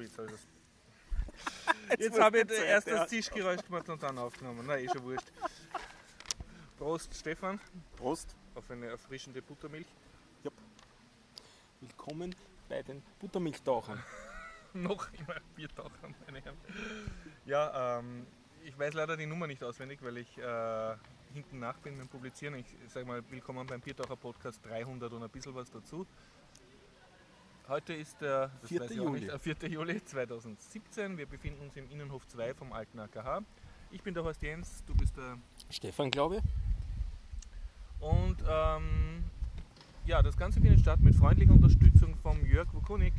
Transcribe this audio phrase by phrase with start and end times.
[0.00, 1.98] Oh, jetzt habe ich das.
[1.98, 4.66] Jetzt, habe ich erst das Tischgeräusch gemacht und dann aufgenommen.
[4.66, 5.30] Nein, ist schon wurscht.
[6.78, 7.60] Prost, Stefan,
[7.96, 8.34] Prost.
[8.54, 9.86] auf eine erfrischende Buttermilch.
[11.80, 12.34] Willkommen
[12.68, 14.02] bei den Buttermilchtauchern.
[14.74, 16.56] Noch immer Biertaucher, meine Herren.
[17.44, 18.26] Ja, ähm,
[18.64, 20.96] ich weiß leider die Nummer nicht auswendig, weil ich äh,
[21.34, 22.54] hinten nach bin beim Publizieren.
[22.54, 26.06] Ich sage mal, willkommen beim Biertaucher Podcast 300 und ein bisschen was dazu.
[27.70, 28.80] Heute ist der das 4.
[28.80, 29.20] weiß ich auch Juli.
[29.20, 29.68] Nicht, äh, 4.
[29.68, 31.16] Juli 2017.
[31.16, 33.42] Wir befinden uns im Innenhof 2 vom alten AKH.
[33.92, 35.38] Ich bin der Horst Jens, du bist der
[35.70, 36.42] Stefan, glaube ich.
[38.00, 39.22] Und ähm,
[40.04, 43.14] ja, das Ganze findet statt mit freundlicher Unterstützung vom Jörg Wukonik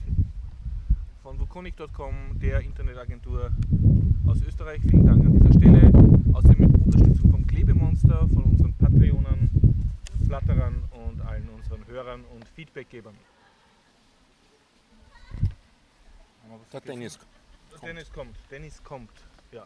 [1.24, 3.52] von wukonik.com, der Internetagentur
[4.28, 4.82] aus Österreich.
[4.82, 5.92] Vielen Dank an dieser Stelle.
[6.34, 9.50] Außerdem mit Unterstützung vom Klebemonster, von unseren Patreonern,
[10.28, 13.16] Flatterern und allen unseren Hörern und Feedbackgebern.
[16.41, 16.88] Haben wir was Der vergessen?
[17.00, 17.20] Dennis.
[17.82, 18.36] Dennis kommt.
[18.50, 19.12] Dennis kommt,
[19.52, 19.66] ja.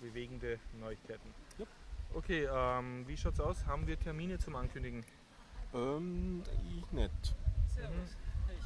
[0.00, 1.34] Bewegende Neuigkeiten.
[1.58, 1.68] Yep.
[2.14, 3.66] Okay, ähm, wie schaut's aus?
[3.66, 5.04] Haben wir Termine zum Ankündigen?
[5.74, 6.42] Ähm,
[6.78, 7.34] ich nicht.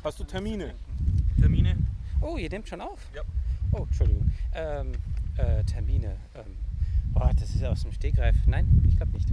[0.04, 0.74] Hast du Termine?
[1.40, 1.76] Termine?
[2.20, 3.00] Oh, ihr nehmt schon auf?
[3.14, 3.22] Ja.
[3.72, 4.30] Oh, Entschuldigung.
[4.54, 4.92] Ähm,
[5.36, 6.16] äh, Termine.
[6.34, 6.56] Ähm,
[7.14, 8.36] oh, das ist aus dem Stegreif.
[8.46, 9.28] Nein, ich glaube nicht.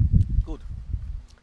[0.45, 0.61] Gut.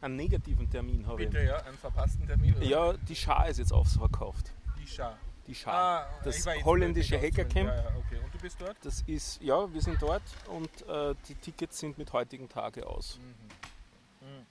[0.00, 2.50] Einen negativen Termin habe Bitte, ja, einen verpassten Termin.
[2.50, 2.56] ich.
[2.56, 2.66] oder?
[2.66, 4.52] Ja, die Schar ist jetzt ausverkauft.
[4.78, 5.16] Die Schar.
[5.47, 6.08] Die Schar.
[6.08, 7.69] Ah, das holländische Hackercamp.
[7.69, 8.19] Ja, ja, okay.
[8.22, 8.77] Und du bist dort?
[8.83, 13.19] Das ist, ja, wir sind dort und äh, die Tickets sind mit heutigen Tage aus.
[13.19, 14.28] Mhm.
[14.28, 14.47] Mhm.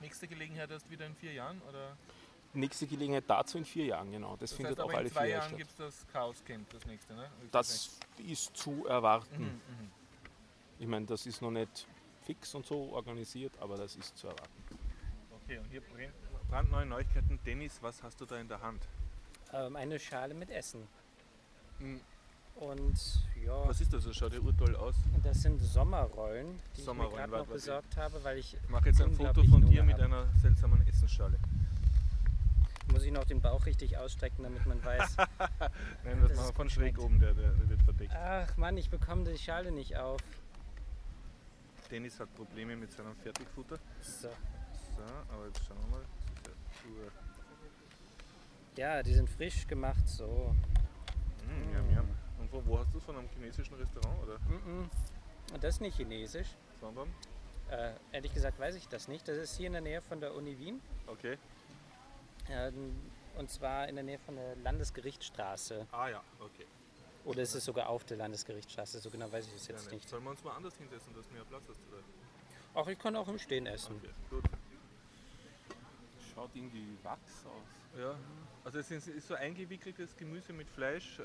[0.00, 1.60] Nächste Gelegenheit erst wieder in vier Jahren?
[1.68, 1.96] Oder?
[2.54, 4.32] Nächste Gelegenheit dazu in vier Jahren, genau.
[4.36, 5.58] Das, Das findet heißt, auch alle in zwei vier Jahre Jahren statt.
[5.58, 7.30] gibt es das Chaos Camp, das nächste, ne?
[7.44, 9.38] Ich Das ist zu erwarten.
[9.38, 9.90] Mhm, mhm.
[10.78, 11.86] Ich meine, das ist noch nicht
[12.22, 14.62] fix und so organisiert, aber das ist zu erwarten.
[15.44, 15.82] Okay, und hier
[16.48, 17.38] brandneue Neuigkeiten.
[17.44, 18.86] Dennis, was hast du da in der Hand?
[19.52, 20.86] Ähm, eine Schale mit Essen.
[21.78, 22.00] Mhm.
[22.56, 22.98] Und
[23.44, 24.04] ja, Was ist das?
[24.04, 24.94] Das schaut ja urtoll aus.
[25.22, 28.88] das sind Sommerrollen, die Sommerrollen, ich mir gerade noch besorgt habe, weil ich Ich mache
[28.88, 30.04] jetzt ein Foto von dir mit habe.
[30.06, 31.38] einer seltsamen Essensschale.
[32.90, 35.16] Muss ich noch den Bauch richtig ausstrecken, damit man weiß.
[35.18, 38.14] Nein, das, Das machen wir ist von schräg oben, der, der, der wird verdeckt.
[38.14, 40.20] Ach Mann, ich bekomme die Schale nicht auf.
[41.90, 43.76] Dennis hat Probleme mit seinem Fertigfutter.
[44.00, 44.28] So.
[44.28, 46.06] So, aber jetzt schauen wir mal.
[48.76, 50.54] Ja Ja, die sind frisch gemacht, so.
[51.44, 52.08] Mm, yum, yum.
[52.38, 53.04] Und wo, wo hast du es?
[53.04, 54.38] Von einem chinesischen Restaurant oder?
[54.40, 54.90] Mhm.
[55.52, 56.48] Und das ist nicht chinesisch.
[56.80, 57.08] Sondern?
[57.70, 59.26] Äh, ehrlich gesagt weiß ich das nicht.
[59.26, 60.80] Das ist hier in der Nähe von der Uni Wien.
[61.06, 61.38] Okay.
[62.48, 62.94] Ähm,
[63.36, 65.86] und zwar in der Nähe von der Landesgerichtsstraße.
[65.90, 66.66] Ah ja, okay.
[67.24, 69.00] Oder ist es sogar auf der Landesgerichtsstraße?
[69.00, 70.08] So genau weiß ich es Ja, jetzt nicht.
[70.08, 71.80] Sollen wir uns mal anders hinsetzen, dass mehr Platz hast?
[71.90, 72.02] Oder?
[72.74, 73.96] Auch ich kann auch im Stehen essen.
[73.96, 74.44] Okay, gut.
[76.36, 77.98] Schaut irgendwie Wachs aus.
[77.98, 78.14] Ja,
[78.62, 81.18] also es ist, so eingewickeltes Gemüse mit Fleisch.
[81.18, 81.22] Äh,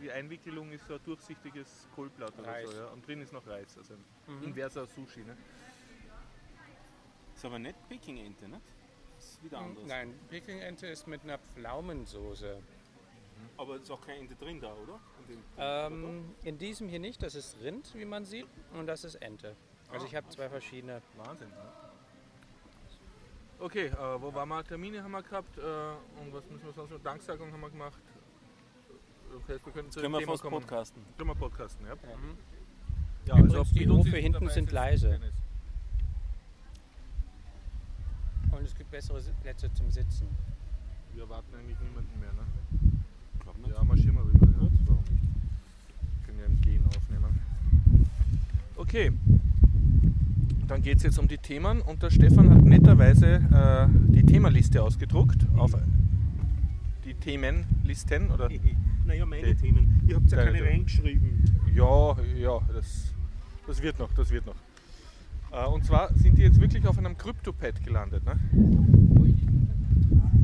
[0.00, 2.70] Die Einwickelung ist so ein durchsichtiges Kohlblatt oder Reis.
[2.70, 2.76] so.
[2.76, 2.86] Ja.
[2.90, 3.94] Und drin ist noch Reis, also
[4.28, 4.44] Mhm.
[4.44, 5.24] inverser Sushi.
[5.24, 5.36] Ne?
[7.34, 8.60] Ist aber nicht Peking-Ente, ne?
[9.16, 9.84] Das ist wieder anders.
[9.88, 12.62] Nein, Pekingente ist mit einer Pflaumensoße.
[13.56, 15.00] Aber ist auch keine Ente drin da, oder?
[15.18, 19.02] In dem- Ähm, in diesem hier nicht, das ist Rind, wie man sieht, und das
[19.02, 19.56] ist Ente.
[19.90, 21.02] Also Ah, ich habe zwei verschiedene.
[21.16, 21.48] Wahnsinn.
[21.48, 21.72] Ne?
[23.58, 24.64] Okay, äh, wo waren wir?
[24.64, 25.60] Termine haben wir gehabt äh,
[26.20, 27.00] und was müssen wir sonst noch?
[27.02, 27.98] Danksagung haben wir gemacht.
[29.36, 30.60] Okay, wir können zu Können dem wir Thema kommen.
[30.60, 31.02] podcasten.
[31.16, 31.94] Können wir podcasten, ja.
[31.94, 32.36] Mhm.
[33.26, 35.20] ja Übrigens, die mit uns Rufe hinten sind leise.
[38.52, 40.28] Und es gibt bessere Plätze zum Sitzen.
[41.12, 42.44] Wir erwarten eigentlich niemanden mehr, ne?
[43.40, 43.70] Glaub nicht.
[43.70, 44.46] Ja, marschieren wir rüber.
[44.46, 44.68] Ja.
[44.86, 45.24] Warum nicht?
[46.26, 47.40] Können ja im Gehen aufnehmen.
[48.76, 49.12] Okay.
[50.66, 54.82] Dann geht es jetzt um die Themen und der Stefan hat netterweise äh, die Themenliste
[54.82, 55.46] ausgedruckt.
[55.56, 55.72] Auf
[57.04, 58.48] die Themenlisten oder
[59.04, 60.00] naja, meine Themen.
[60.06, 60.68] Ihr habt ja keine Themen.
[60.68, 61.60] reingeschrieben.
[61.74, 63.12] Ja, ja, das,
[63.66, 64.54] das wird noch, das wird noch.
[65.52, 68.24] Äh, und zwar sind die jetzt wirklich auf einem Kryptopad gelandet.
[68.24, 68.38] Ne?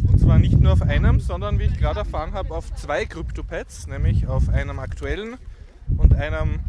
[0.09, 3.87] Und zwar nicht nur auf einem, sondern wie ich gerade erfahren habe, auf zwei Kryptopads,
[3.87, 5.37] nämlich auf einem aktuellen
[5.97, 6.61] und einem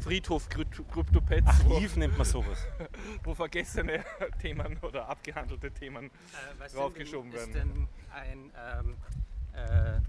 [0.00, 2.58] Friedhof-Kryptopad, wo, Archiv nennt man sowas.
[3.24, 4.04] wo vergessene
[4.40, 6.06] Themen oder abgehandelte Themen.
[6.06, 6.10] Äh,
[6.58, 7.70] was Draufgeschoben denn, werden.
[7.70, 8.96] Ist denn ein ähm,
[9.52, 10.00] äh,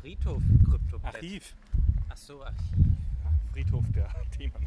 [0.00, 1.14] Friedhof-Kryptopad?
[1.14, 1.54] Archiv.
[2.08, 2.58] Ach so, Archiv.
[3.52, 4.66] Friedhof der Themen.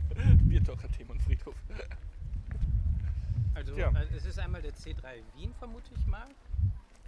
[0.49, 1.55] Biertocher Themenfriedhof.
[3.55, 3.89] Also Tja.
[3.91, 6.27] äh, es ist einmal der C3 Wien, vermute ich mal.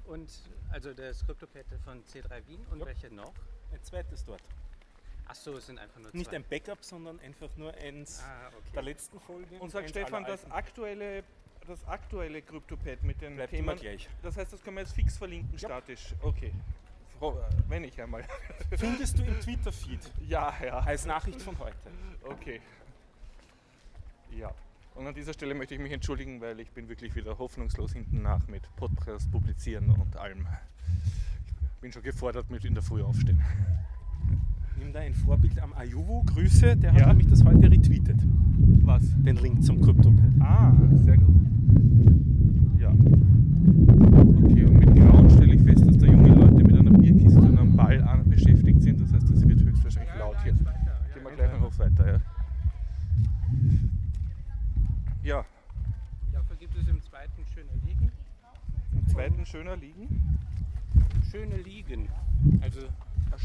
[0.06, 0.32] Und
[0.70, 2.86] also das Kryptopad von C3 Wien und Ja.
[2.86, 3.34] welche noch?
[3.74, 4.42] Ein zweites dort.
[5.28, 6.18] Ach so, es sind einfach nur zwei.
[6.18, 8.90] Nicht ein Backup, sondern einfach nur eins Ah, der okay.
[8.92, 9.56] letzten Folge.
[9.60, 11.24] Und sagt Stefan, das aktuelle,
[11.68, 14.10] das aktuelle Kryptopad mit den bleibt immer Themen, gleich.
[14.22, 15.68] das heißt, das können wir jetzt fix verlinken, Ja.
[15.68, 16.14] statisch.
[16.22, 16.52] Okay.
[17.22, 17.38] ho-
[17.70, 18.24] wenn ich einmal.
[18.78, 20.80] Findest du im Twitter-Feed Ja, ja.
[20.80, 21.78] als Nachricht von heute.
[22.24, 22.62] Okay.
[24.32, 24.52] Ja.
[24.96, 28.22] Und an dieser Stelle möchte ich mich entschuldigen, weil ich bin wirklich wieder hoffnungslos hinten
[28.22, 30.46] nach mit Podcast publizieren und allem.
[31.76, 33.44] Ich bin schon gefordert mit in der Früh aufstehen.
[34.78, 36.24] Nimm da ein Vorbild am Ayuvo.
[36.26, 37.08] Grüße, der hat Ja.
[37.08, 38.22] nämlich das heute retweetet.
[38.84, 39.04] Was?
[39.24, 40.32] Den Link zum CryptoPad.
[40.40, 41.36] Ah, sehr gut.
[42.80, 42.90] Ja.
[42.92, 47.58] Okay, und mit Grauen stelle ich fest, dass da junge Leute mit einer Bierkiste und
[47.58, 49.02] einem Ball an beschäftigt sind.
[49.02, 50.54] Das heißt, es wird höchstwahrscheinlich laut hier.
[50.54, 50.64] Gehen
[51.24, 52.22] wir gleich noch weiter, ja.
[55.24, 55.44] Ja,
[56.32, 58.12] Dafür gibt es im zweiten schöne Liegen.
[58.94, 60.38] im zweiten schöner liegen.
[61.32, 62.08] Schöne Liegen.
[62.62, 62.82] Also,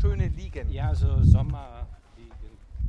[0.01, 0.71] schöne Liegen.
[0.71, 1.87] ja, so Sommerliegen.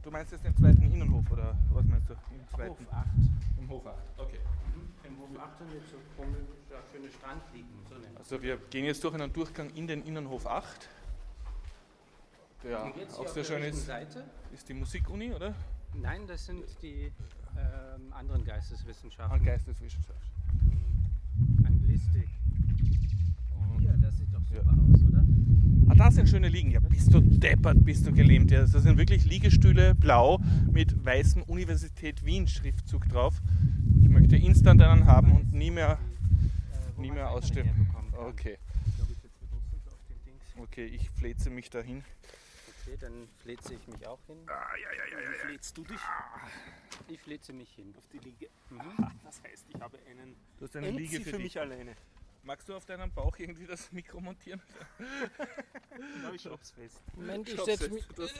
[0.04, 2.14] Du meinst jetzt den zweiten Innenhof oder was meinst du?
[2.14, 2.86] Im zweiten?
[2.86, 3.08] Hof 8.
[3.60, 3.96] Im Hof 8.
[4.18, 4.40] Okay.
[5.04, 6.42] Im Hof 8 sind jetzt so komische,
[6.92, 7.70] schöne Strandliegen.
[7.90, 10.88] So Also wir gehen jetzt durch einen Durchgang in den Innenhof 8.
[12.64, 14.24] Der auch auf sehr der schön ist, Seite?
[14.54, 15.54] ist die Musikuni, oder?
[15.96, 17.12] Nein, das sind die
[17.58, 19.34] ähm, anderen Geisteswissenschaften.
[19.40, 20.32] An Geisteswissenschaft.
[21.66, 22.30] Anglistik.
[23.76, 24.62] Und Ja, das sieht doch Ja.
[24.64, 25.01] super aus, oder?
[25.01, 25.01] Ah,
[26.06, 26.72] das sind schöne Liegen.
[26.72, 28.52] Ja, bist du deppert, bist du gelähmt.
[28.52, 30.40] Ja, das sind wirklich Liegestühle, blau,
[30.72, 33.36] mit weißem Universität Wien Schriftzug drauf.
[34.02, 36.00] Ich möchte instant einen haben und nie mehr,
[36.98, 38.14] nie mehr kann.
[38.14, 38.58] Okay,
[38.88, 40.44] Ich glaube, ich jetzt mit Russland auf den Dings.
[40.58, 42.04] okay, ich fläze mich dahin.
[42.84, 43.14] Okay, dann
[43.44, 44.38] fläze ich mich auch hin.
[44.48, 45.52] Ah, ja, ja, ja, ja, ja.
[45.52, 46.00] Lädst du dich
[47.10, 47.94] Ich fläze mich hin.
[47.98, 48.48] auf die Liege?
[48.70, 48.80] Mhm.
[49.24, 51.96] Das heißt, ich habe einen Du hast eine Liege für, für mich alleine.
[52.44, 54.62] Magst du auf deinem Bauch irgendwie das Mikro montieren?
[56.24, 57.00] Ja, ich hab's fest.
[57.16, 58.04] Moment, ich setz mich.
[58.08, 58.34] du das-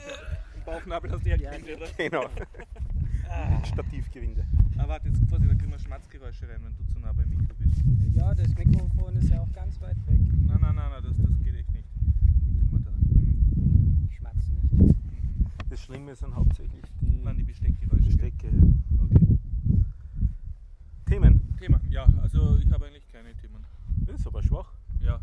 [0.64, 1.88] Bauchnabel hast du ja Ja, Gewinde, oder?
[1.96, 2.24] Genau.
[3.64, 4.44] Stativgewinde.
[4.78, 7.54] Ah, warte, jetzt Vorsicht, da kriegen wir Schmatzgeräusche rein, wenn du zu nah beim Mikro
[7.58, 7.80] bist.
[8.14, 10.20] Ja, das Mikrofon ist ja auch ganz weit weg.
[10.46, 11.88] Nein, nein, nein, nein das, das geht echt nicht.
[11.94, 12.90] Wie tun wir da?
[12.90, 14.08] Hm.
[14.10, 14.94] Ich schmatz nicht.
[15.70, 18.10] Das Schlimme sind hauptsächlich die, Nein, die Besteckgeräusche.
[18.12, 18.48] Stecke.
[19.04, 19.38] Okay.
[21.06, 21.56] Themen.
[21.58, 23.01] Thema, ja, also ich habe eigentlich
[24.08, 24.72] ist aber schwach.
[25.00, 25.20] Ja,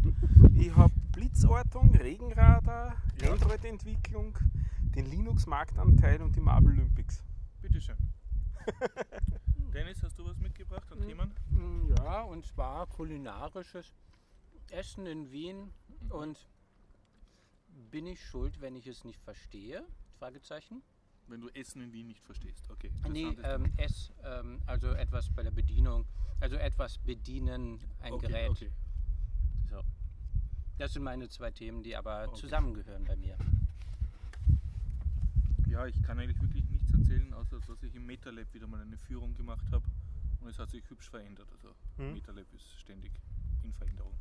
[0.54, 3.32] Ich habe Blitzortung, Regenradar, Ja.
[3.34, 4.38] Android-Entwicklung,
[4.96, 7.24] den Linux-Marktanteil und die Marble Olympics.
[7.62, 7.96] bitteschön.
[9.74, 11.04] Dennis, hast du was mitgebracht an Mhm.
[11.08, 11.32] Themen?
[11.98, 13.94] Ja, und zwar kulinarisches
[14.72, 15.72] Essen in Wien.
[16.10, 16.38] Und
[17.92, 19.84] bin ich schuld, wenn ich es nicht verstehe?
[20.18, 20.82] Fragezeichen.
[21.30, 22.70] Wenn du Essen in Wien nicht verstehst.
[22.72, 22.92] Okay.
[23.08, 26.06] Nee, ähm, es, ähm, also etwas bei der Bedienung,
[26.40, 28.50] also etwas bedienen, ein okay, Gerät.
[28.50, 28.72] Okay.
[29.70, 29.82] So.
[30.80, 32.40] Das sind meine zwei Themen, die aber Okay.
[32.42, 33.38] zusammengehören bei mir.
[35.68, 38.98] Ja, ich kann eigentlich wirklich nichts erzählen, außer dass ich im MetaLab wieder mal eine
[38.98, 39.86] Führung gemacht habe
[40.42, 41.48] und es hat sich hübsch verändert.
[41.52, 42.14] Also Hm.
[42.14, 43.12] MetaLab ist ständig
[43.62, 44.14] in Veränderung.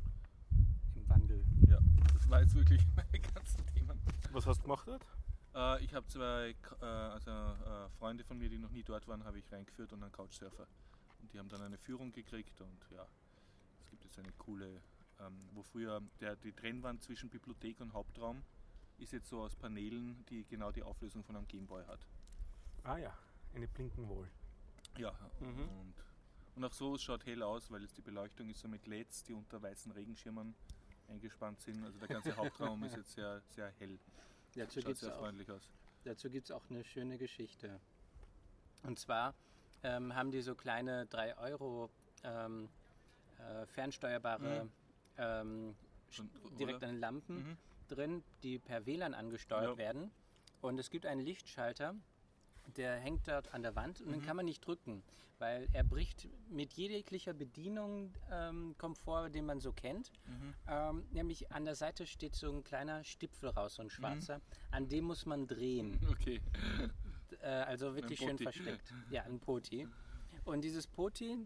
[0.95, 1.43] Im Wandel.
[1.67, 1.79] Ja,
[2.13, 3.99] das war jetzt wirklich meine ganzen Themen.
[4.31, 5.03] Was hast du gemacht dort?
[5.55, 9.23] Äh, ich habe zwei äh, also, äh, Freunde von mir, die noch nie dort waren,
[9.23, 10.67] habe ich reingeführt und einen Couchsurfer.
[11.21, 13.05] Und die haben dann eine Führung gekriegt und ja,
[13.83, 14.81] es gibt jetzt eine coole,
[15.19, 18.43] ähm, wo früher der, die Trennwand zwischen Bibliothek und Hauptraum
[18.97, 21.99] ist jetzt so aus Paneelen, die genau die Auflösung von einem Gameboy hat.
[22.83, 23.17] Ah ja,
[23.53, 24.29] eine Blinkenwall.
[24.97, 25.69] Ja, Mhm.
[25.79, 25.93] und,
[26.55, 29.23] und auch so, es schaut hell aus, weil jetzt die Beleuchtung ist so mit LEDs,
[29.23, 30.55] die unter weißen Regenschirmen
[31.07, 31.83] eingespannt sind.
[31.83, 33.99] Also der ganze Hauptraum ist jetzt sehr, sehr hell.
[34.55, 35.69] Dazu Schaut gibt es sehr auch, freundlich aus.
[36.03, 37.79] dazu gibt's auch eine schöne Geschichte.
[38.83, 39.33] Und zwar
[39.83, 41.89] ähm, haben die so kleine 3 Euro
[42.23, 42.69] ähm,
[43.37, 44.71] äh, fernsteuerbare Mhm.
[45.17, 45.75] ähm,
[46.57, 47.57] direkt an Lampen Mhm.
[47.87, 49.77] drin, die per WLAN angesteuert Ja.
[49.77, 50.11] werden.
[50.61, 51.95] Und es gibt einen Lichtschalter,
[52.77, 54.25] der hängt dort an der Wand und den Mhm.
[54.25, 55.03] kann man nicht drücken,
[55.37, 60.11] weil er bricht mit jeglicher Bedienung ähm, Komfort, den man so kennt.
[60.27, 60.53] Mhm.
[60.67, 63.75] Ähm, nämlich an der Seite steht so ein kleiner Stipfel raus, Mhm.
[63.75, 64.41] so ein schwarzer.
[64.71, 65.97] An dem muss man drehen.
[66.11, 66.41] Okay.
[67.41, 68.93] Äh, also wirklich schön versteckt.
[69.11, 69.87] Ja, ein Poti.
[70.45, 71.37] Und dieses Poti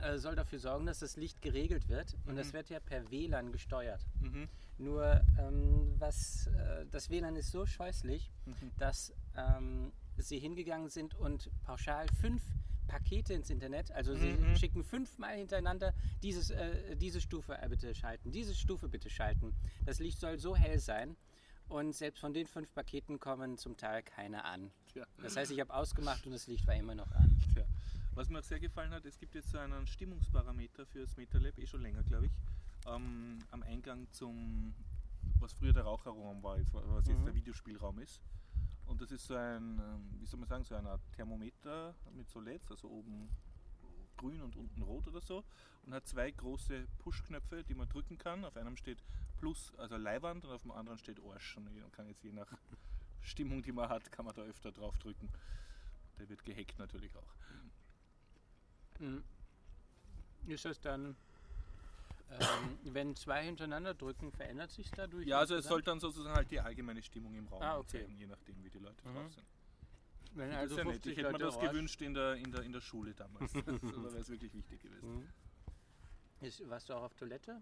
[0.00, 2.16] äh, soll dafür sorgen, dass das Licht geregelt wird.
[2.26, 2.52] Und das Mhm.
[2.54, 4.04] wird ja per WLAN gesteuert.
[4.20, 4.48] Mhm.
[4.76, 8.72] Nur ähm, was äh, das WLAN ist so scheußlich, Mhm.
[8.76, 12.42] dass ähm, sie hingegangen sind und pauschal fünf
[12.86, 14.56] Pakete ins Internet, also sie Mhm.
[14.56, 19.54] schicken fünfmal hintereinander dieses, äh, diese Stufe äh, bitte schalten, diese Stufe bitte schalten.
[19.86, 21.16] Das Licht soll so hell sein
[21.68, 24.70] und selbst von den fünf Paketen kommen zum Teil keine an.
[24.92, 25.06] Tja.
[25.22, 27.40] Das heißt, ich habe ausgemacht und das Licht war immer noch an.
[27.54, 27.64] Tja.
[28.12, 31.58] Was mir auch sehr gefallen hat, es gibt jetzt so einen Stimmungsparameter für das MetaLab,
[31.58, 32.32] eh schon länger, glaube ich,
[32.86, 34.74] ähm, am Eingang zum,
[35.40, 37.24] was früher der Raucherraum war, jetzt, was jetzt Mhm.
[37.24, 38.20] der Videospielraum ist.
[38.86, 42.28] Und das ist so ein, ähm, wie soll man sagen, so eine Art Thermometer mit
[42.28, 43.28] so LEDs, also oben
[44.16, 45.44] grün und unten rot oder so.
[45.84, 48.44] Und hat zwei große Push-Knöpfe, die man drücken kann.
[48.44, 49.02] Auf einem steht
[49.38, 51.56] plus, also Leihwand und auf dem anderen steht Arsch.
[51.56, 52.50] Und man kann jetzt je nach
[53.20, 55.28] Stimmung, die man hat, kann man da öfter drauf drücken.
[56.18, 57.34] Der wird gehackt natürlich auch.
[59.00, 59.24] Mhm.
[60.46, 61.16] Ist das dann,
[62.30, 65.26] ähm, wenn zwei hintereinander drücken, verändert sich dadurch?
[65.26, 68.00] Ja, also es soll dann sozusagen halt die allgemeine Stimmung im Raum Ah, okay.
[68.00, 69.14] zeigen, je nachdem, wie die Leute Mhm.
[69.14, 69.46] drauf sind.
[70.34, 70.92] Wenn Das also ist ja nett.
[70.94, 73.52] 50 Ich hätte mir das Orange- gewünscht in der, in, der, in der Schule damals.
[73.52, 75.16] da wäre es wirklich wichtig gewesen.
[75.20, 75.28] Mhm.
[76.40, 77.60] Ist, warst du auch auf Toilette?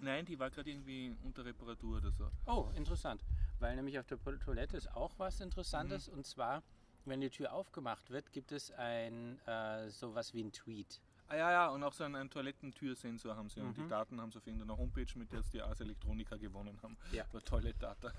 [0.00, 2.28] Nein, die war gerade irgendwie unter Reparatur oder so.
[2.46, 3.24] Oh, interessant.
[3.60, 6.08] Weil nämlich auf der Toilette ist auch was Interessantes.
[6.08, 6.14] Mhm.
[6.18, 6.62] Und zwar,
[7.04, 11.00] wenn die Tür aufgemacht wird, gibt es ein äh, sowas wie ein Tweet.
[11.32, 13.60] Ah ja, ja, und auch so einen, einen Toilettentürsensor haben sie.
[13.60, 13.82] Und Mhm.
[13.84, 16.94] die Daten haben sie auf irgendeiner Homepage, mit der sie die Ars Electronica gewonnen haben.
[17.10, 17.24] Ja.
[17.30, 18.12] Über Toilet Data.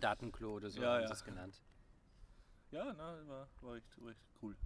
[0.00, 1.06] Datenklo oder so Ja, haben ja.
[1.08, 1.60] sie es genannt.
[2.70, 4.56] Ja, na, war, war echt, war echt cool.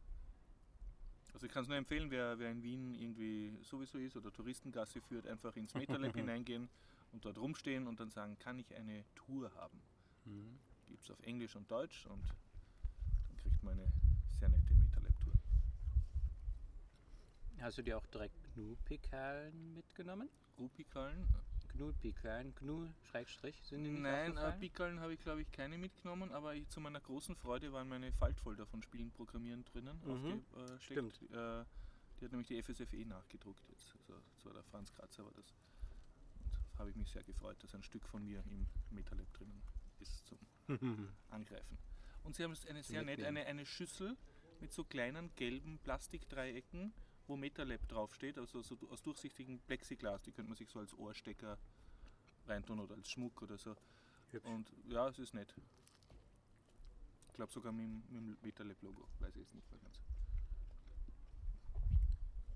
[1.34, 5.00] Also ich kann es nur empfehlen, wer, wer in Wien irgendwie sowieso ist oder Touristengasse
[5.00, 6.68] führt, einfach ins MetaLab hineingehen
[7.10, 9.82] und dort rumstehen und dann sagen, kann ich eine Tour haben?
[10.26, 10.60] Mhm.
[10.86, 12.22] Gibt es auf Englisch und Deutsch und
[13.26, 13.92] dann kriegt man eine
[14.38, 15.32] sehr nette MetaLab-Tour.
[17.62, 20.28] Hast du dir auch direkt Gnu-Pikalen mitgenommen?
[20.56, 24.52] Gnu-Pikalen, Gnu, Schrägstrich, sind die nicht Nein, äh?
[24.58, 28.12] Pikalen habe ich glaube ich keine mitgenommen, aber ich, zu meiner großen Freude waren meine
[28.12, 30.00] Faltfolder von Spielen Programmieren drinnen.
[30.04, 30.42] Mhm.
[30.54, 30.82] aufgesteckt.
[30.82, 31.22] Stimmt.
[31.30, 31.64] Äh,
[32.20, 33.94] die hat nämlich die FSFE nachgedruckt jetzt.
[33.96, 35.54] Also, das war der Franz Kratzer war das.
[36.44, 39.62] Und habe ich mich sehr gefreut, dass ein Stück von mir im MetaLab drinnen
[40.00, 40.38] ist zum
[41.30, 41.78] Angreifen.
[42.24, 44.16] Und sie haben es eine sehr nett, eine, eine Schüssel
[44.60, 46.92] mit so kleinen gelben Plastikdreiecken,
[47.26, 51.58] wo MetaLab draufsteht, also so aus durchsichtigem Plexiglas, die könnte man sich so als Ohrstecker
[52.46, 53.76] reintun oder als Schmuck oder so.
[54.30, 54.48] Hübsch.
[54.48, 55.54] Und ja, es ist nett.
[57.28, 60.00] Ich glaube sogar mit, dem- mit dem MetaLab-Logo, weiß ich jetzt nicht mehr ganz.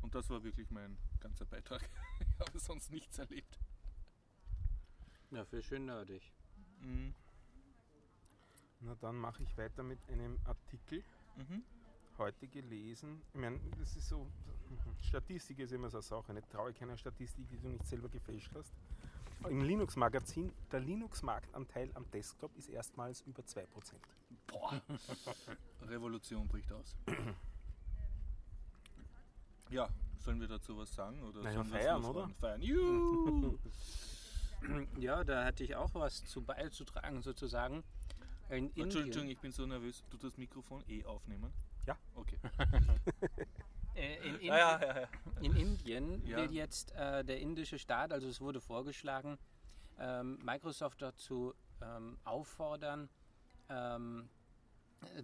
[0.03, 1.83] Und das war wirklich mein ganzer Beitrag.
[2.21, 3.59] ich habe sonst nichts erlebt.
[5.31, 6.33] Dafür schön nerdig.
[6.81, 7.15] Mhm.
[8.81, 11.03] Na, dann mache ich weiter mit einem Artikel.
[11.37, 11.65] Mhm.
[12.19, 13.21] Heute gelesen.
[13.35, 14.27] Ich meine, das ist so.
[15.03, 16.33] Statistik ist immer so eine Sache.
[16.33, 18.73] Nicht traue keiner Statistik, die du nicht selber gefälscht hast.
[19.49, 23.67] Im Linux-Magazin, der Linux-Marktanteil am Desktop ist erstmals über 2%.
[24.47, 24.81] Boah.
[25.89, 26.97] Revolution bricht aus.
[29.69, 31.23] Ja, sollen wir dazu was sagen?
[31.23, 32.29] Oder Na ja, sollen wir feiern, oder?
[32.41, 32.63] Feiern.
[32.63, 33.59] Juhu!
[34.99, 37.85] Ja, da hatte ich auch was zu beizutragen, sozusagen.
[38.49, 40.03] In Entschuldigung, Indien, ich bin so nervös.
[40.11, 41.53] Du das Mikrofon eh aufnehmen?
[41.87, 41.97] Ja.
[42.15, 42.39] Okay.
[43.95, 45.09] äh, in, Indien, ja, ja.
[45.41, 46.37] in Indien Ja.
[46.39, 49.39] will jetzt äh, der indische Staat, also es wurde vorgeschlagen,
[49.99, 53.09] ähm, Microsoft dazu ähm, auffordern,
[53.69, 54.29] ähm,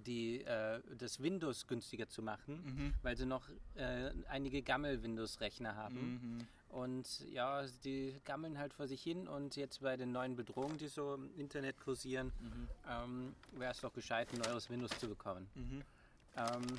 [0.07, 2.95] die, äh, das Windows günstiger zu machen, Mhm.
[3.03, 6.39] weil sie noch äh, einige Gammel-Windows-Rechner haben.
[6.39, 6.47] Mhm.
[6.69, 10.89] Und ja, die gammeln halt vor sich hin und jetzt bei den neuen Bedrohungen, die
[10.89, 12.69] so im Internet kursieren, Mhm.
[12.89, 15.47] ähm, wäre es doch gescheit, ein neues Windows zu bekommen.
[16.37, 16.79] Ähm,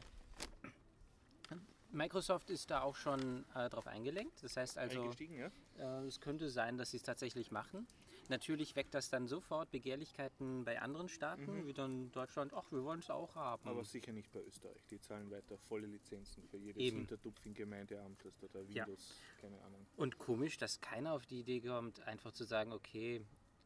[1.91, 4.41] Microsoft ist da auch schon äh, drauf eingelenkt.
[4.43, 5.51] Das heißt also, ja?
[5.77, 7.85] äh, es könnte sein, dass sie es tatsächlich machen.
[8.29, 11.67] Natürlich weckt das dann sofort Begehrlichkeiten bei anderen Staaten, Mhm.
[11.67, 13.67] wie dann Deutschland, ach, wir wollen es auch haben.
[13.67, 14.81] Aber sicher nicht bei Österreich.
[14.89, 16.99] Die zahlen weiter volle Lizenzen für jedes Eben.
[16.99, 18.87] Hintertupf im Gemeindeamt, das da der Ja.
[18.87, 19.85] Windows, keine Ahnung.
[19.97, 23.23] Und komisch, dass keiner auf die Idee kommt, einfach zu sagen, okay,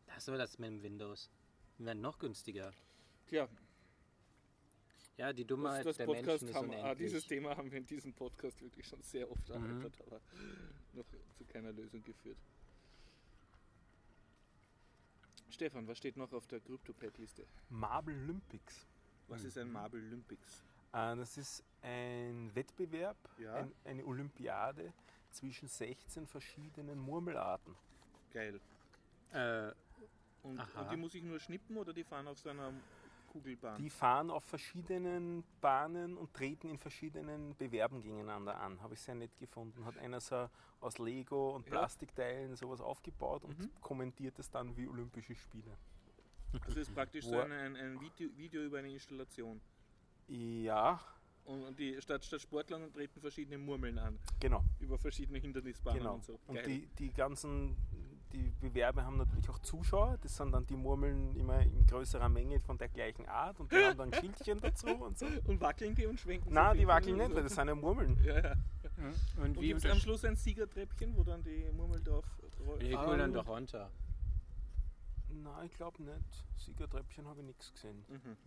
[0.07, 1.29] lassen wir das mit dem Windows.
[1.77, 2.73] Wir werden noch günstiger.
[3.27, 3.47] Tja,
[5.17, 7.07] Ja, die das, Dummheit das der Podcast Menschen ist haben, ah, unendlich.
[7.07, 9.55] dieses Thema haben wir in diesem Podcast wirklich schon sehr oft Mhm.
[9.55, 10.21] erörtert, aber
[10.93, 11.05] noch
[11.37, 12.37] zu keiner Lösung geführt.
[15.49, 17.45] Stefan, was steht noch auf der CryptoPad-Liste?
[17.69, 18.85] Marble Olympics.
[19.27, 20.63] Was ist ein Marble Olympics?
[20.93, 23.55] Äh, Das ist ein Wettbewerb, Ja.
[23.55, 24.93] ein, eine Olympiade
[25.31, 27.75] zwischen 16 verschiedenen Murmelarten.
[28.33, 28.59] Geil.
[29.31, 29.71] Äh,
[30.43, 32.71] Und, und die muss ich nur schnippen oder die fahren auf so einer
[33.37, 33.77] Kugelbahn?
[33.77, 38.81] Die fahren auf verschiedenen Bahnen und treten in verschiedenen Bewerben gegeneinander an.
[38.81, 39.85] Habe ich sehr nett gefunden.
[39.85, 41.71] Hat einer so aus Lego und Ja.
[41.71, 43.69] Plastikteilen sowas aufgebaut und Mhm.
[43.81, 45.77] kommentiert es dann wie Olympische Spiele.
[46.65, 49.59] Das ist praktisch so ein, ein, Video, Video über eine Installation.
[50.27, 50.99] Ja,
[51.45, 54.19] Und, und die, statt, statt Sportlern treten verschiedene Murmeln an.
[54.39, 54.63] genau.
[54.79, 56.15] Über verschiedene Hindernisbahnen genau.
[56.15, 56.39] und so.
[56.47, 56.65] Und Geil.
[56.65, 57.75] die, die ganzen
[58.33, 60.17] die Bewerbe haben natürlich auch Zuschauer.
[60.21, 63.77] Das sind dann die Murmeln immer in größerer Menge von der gleichen Art und die
[63.77, 65.25] haben dann Schildchen dazu und so.
[65.45, 68.17] und wackeln die und schwenken Nein, so die wackeln nicht, weil das sind ja Murmeln.
[68.23, 68.55] Ja, ja.
[69.37, 72.25] und Und wie gibt es am Schluss ein Siegertreppchen, wo dann die Murmel drauf
[72.65, 72.81] rollt?
[72.81, 73.89] Die holen dann doch runter.
[75.29, 76.45] Nein, ich glaube nicht.
[76.55, 78.03] Siegertreppchen habe ich nichts gesehen.
[78.07, 78.37] Mhm.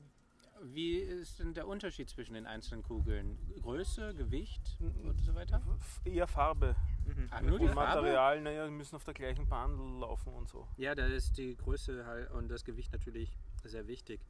[0.63, 3.39] Wie ist denn der Unterschied zwischen den einzelnen Kugeln?
[3.63, 5.63] Größe, Gewicht und so weiter?
[6.05, 6.77] Eher Farbe.
[7.07, 7.29] Mhm.
[7.31, 8.03] Ah, nur die und Farbe?
[8.03, 10.69] Material, naja, die müssen auf der gleichen Bahn laufen und so.
[10.77, 14.21] Ja, da ist die Größe halt und das Gewicht natürlich sehr wichtig.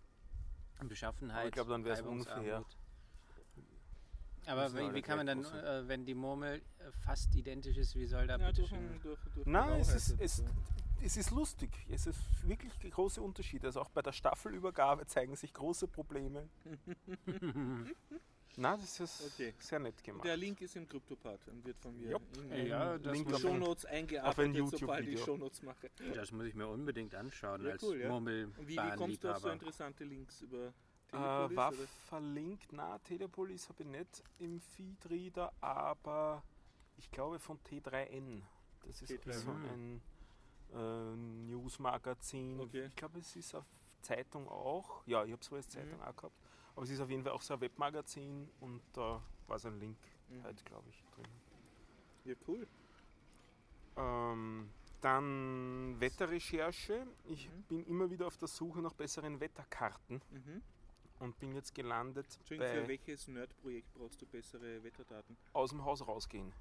[0.88, 1.38] Beschaffenheit.
[1.38, 2.38] Aber ich glaube, dann wär's Reibungsarmut.
[2.38, 2.64] unfair.
[4.46, 6.62] Aber wie, wie kann man dann, äh, wenn die Murmel
[7.04, 8.72] fast identisch ist, wie soll da Ja, bitte durch,
[9.02, 10.44] durch, durch Nein, es ist, Bauweise
[11.02, 11.70] es, ist lustig.
[11.88, 13.66] Es ist wirklich große Unterschiede.
[13.68, 16.48] Also auch bei der Staffelübergabe zeigen sich große Probleme.
[18.56, 19.54] Nein, das ist Okay.
[19.58, 20.24] sehr nett gemacht.
[20.24, 22.22] Der Link ist im Kryptopart und wird von mir Jupp.
[22.50, 25.24] in, Ja, in das Link die auf ein- Shownotes auf ein eingearbeitet, sobald ich YouTube-Video.
[25.24, 25.90] Shownotes mache.
[26.14, 28.10] Das muss ich mir unbedingt anschauen Ja, als cool, ja.
[28.12, 30.72] Und wie, wie kommst du auf so interessante Links über Äh,
[31.12, 31.56] Telepolis?
[31.56, 31.78] war oder?
[32.08, 36.42] verlinkt, na, Telepolis habe ich nicht im Feedreader, aber
[36.98, 38.42] ich glaube von T3N.
[38.84, 39.32] Das ist T3N.
[39.32, 40.02] so ein
[40.74, 42.60] äh, Newsmagazin.
[42.60, 42.86] Okay.
[42.86, 43.64] Ich glaube, es ist auf
[44.02, 45.02] Zeitung auch.
[45.06, 46.04] Ja, ich habe es als Zeitung Mhm.
[46.04, 46.36] auch gehabt.
[46.74, 49.78] Aber es ist auf jeden Fall auch so ein Webmagazin und da war so ein
[49.80, 49.98] Link
[50.28, 50.42] Mhm.
[50.44, 51.26] halt, glaube ich, drin.
[52.24, 52.66] Ja, cool.
[53.96, 57.06] Ähm, dann Wetterrecherche.
[57.24, 57.62] Ich Mhm.
[57.68, 60.62] bin immer wieder auf der Suche nach besseren Wetterkarten Mhm.
[61.18, 65.36] und bin jetzt gelandet Entschuldigung, für bei welches Nerd-Projekt brauchst du bessere Wetterdaten?
[65.52, 66.52] aus dem Haus rausgehen.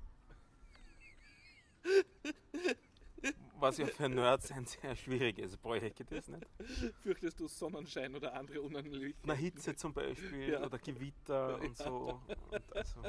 [3.60, 6.30] Was ja für Nerds ein sehr schwieriges Projekt ist.
[6.30, 6.46] Nicht?
[7.01, 9.28] Fürchtest du Sonnenschein oder andere Unannehmlichkeiten?
[9.28, 10.66] Na, Hitze zum Beispiel Ja.
[10.66, 11.56] oder Gewitter Ja.
[11.68, 12.22] und so.
[12.51, 13.01] Und also,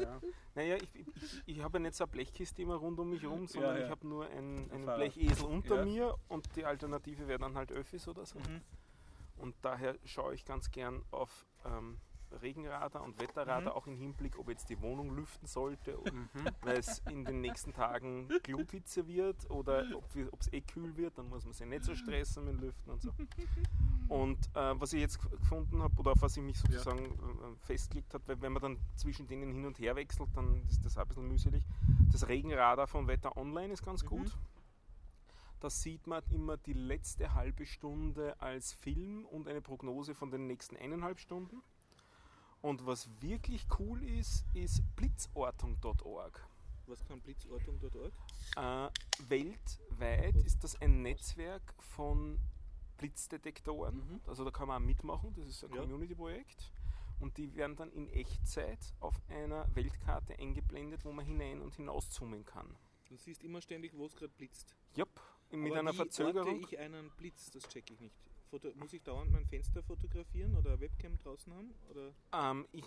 [0.00, 0.20] Ja.
[0.54, 1.06] naja, ich, ich,
[1.46, 3.84] ich habe ja nicht so eine Blechkiste immer rund um mich herum, sondern ja.
[3.84, 4.86] ich habe nur einen, einen.
[4.86, 5.84] Blechesel unter Ja.
[5.84, 8.38] mir und die Alternative wäre dann halt Öffis oder so.
[8.38, 8.62] Mhm.
[9.36, 11.98] Und daher schaue ich ganz gern auf ähm,
[12.42, 13.76] Regenradar und Wetterradar, Mhm.
[13.76, 16.28] auch im Hinblick, ob jetzt die Wohnung lüften sollte, Mhm.
[16.62, 21.28] weil es in den nächsten Tagen Gluthitze wird oder ob es eh kühl wird, dann
[21.28, 23.10] muss man sich nicht so stressen mit Lüften und so.
[24.08, 28.14] Und äh, was ich jetzt gefunden habe, oder auf was ich mich sozusagen äh, festgelegt
[28.14, 31.02] habe, weil wenn man dann zwischen denen hin und her wechselt, dann ist das auch
[31.02, 31.64] ein bisschen mühselig.
[32.12, 34.08] Das Regenradar von Wetter Online ist ganz Mhm.
[34.08, 34.36] gut.
[35.60, 40.46] Da sieht man immer die letzte halbe Stunde als Film und eine Prognose von den
[40.46, 41.62] nächsten eineinhalb Stunden.
[42.60, 46.46] Und was wirklich cool ist, ist blitzortung.org.
[46.86, 48.12] Was kann blitzortung.org?
[48.56, 48.88] Äh,
[49.28, 52.38] weltweit ist das ein Netzwerk von
[52.96, 53.96] Blitzdetektoren.
[53.96, 54.20] Mhm.
[54.26, 55.82] Also da kann man auch mitmachen, das ist ein Ja.
[55.82, 56.72] Community-Projekt.
[57.20, 62.44] Und die werden dann in Echtzeit auf einer Weltkarte eingeblendet, wo man hinein und hinauszoomen
[62.44, 62.76] kann.
[63.08, 64.76] Du siehst immer ständig, wo es gerade blitzt.
[64.94, 66.60] Jupp, mit Aber einer wie Verzögerung.
[66.60, 67.50] ich einen Blitz?
[67.50, 68.14] Das checke ich nicht.
[68.48, 71.74] Foto muss ich dauernd mein Fenster fotografieren oder eine Webcam draußen haben?
[71.90, 72.12] Oder?
[72.32, 72.84] Ähm, ich,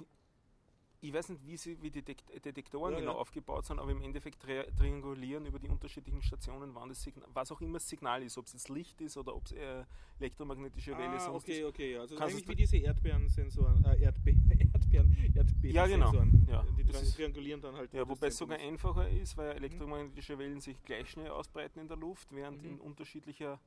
[1.03, 3.17] ich weiß nicht, wie, sie, wie die Detektoren Ja, genau ja.
[3.17, 7.51] aufgebaut sind, aber im Endeffekt tri triangulieren über die unterschiedlichen Stationen, wann das Signal, was
[7.51, 9.83] auch immer das Signal ist, ob es jetzt Licht ist oder ob es äh,
[10.19, 11.65] elektromagnetische Welle ah, sonst okay, ist.
[11.65, 11.93] okay.
[11.93, 12.01] Ja.
[12.01, 14.29] Also eigentlich wie diese Erdbeeren-Sensoren, äh, Erdbe
[14.73, 15.73] Erdbeeren, Erdbebensensoren.
[15.73, 16.13] Ja, genau.
[16.51, 17.91] Ja, Die tri ist- triangulieren dann halt.
[17.93, 18.65] Ja, wobei es sogar ist.
[18.65, 22.69] einfacher ist, weil elektromagnetische Wellen sich gleich schnell ausbreiten in der Luft, während Mhm.
[22.69, 23.59] in unterschiedlicher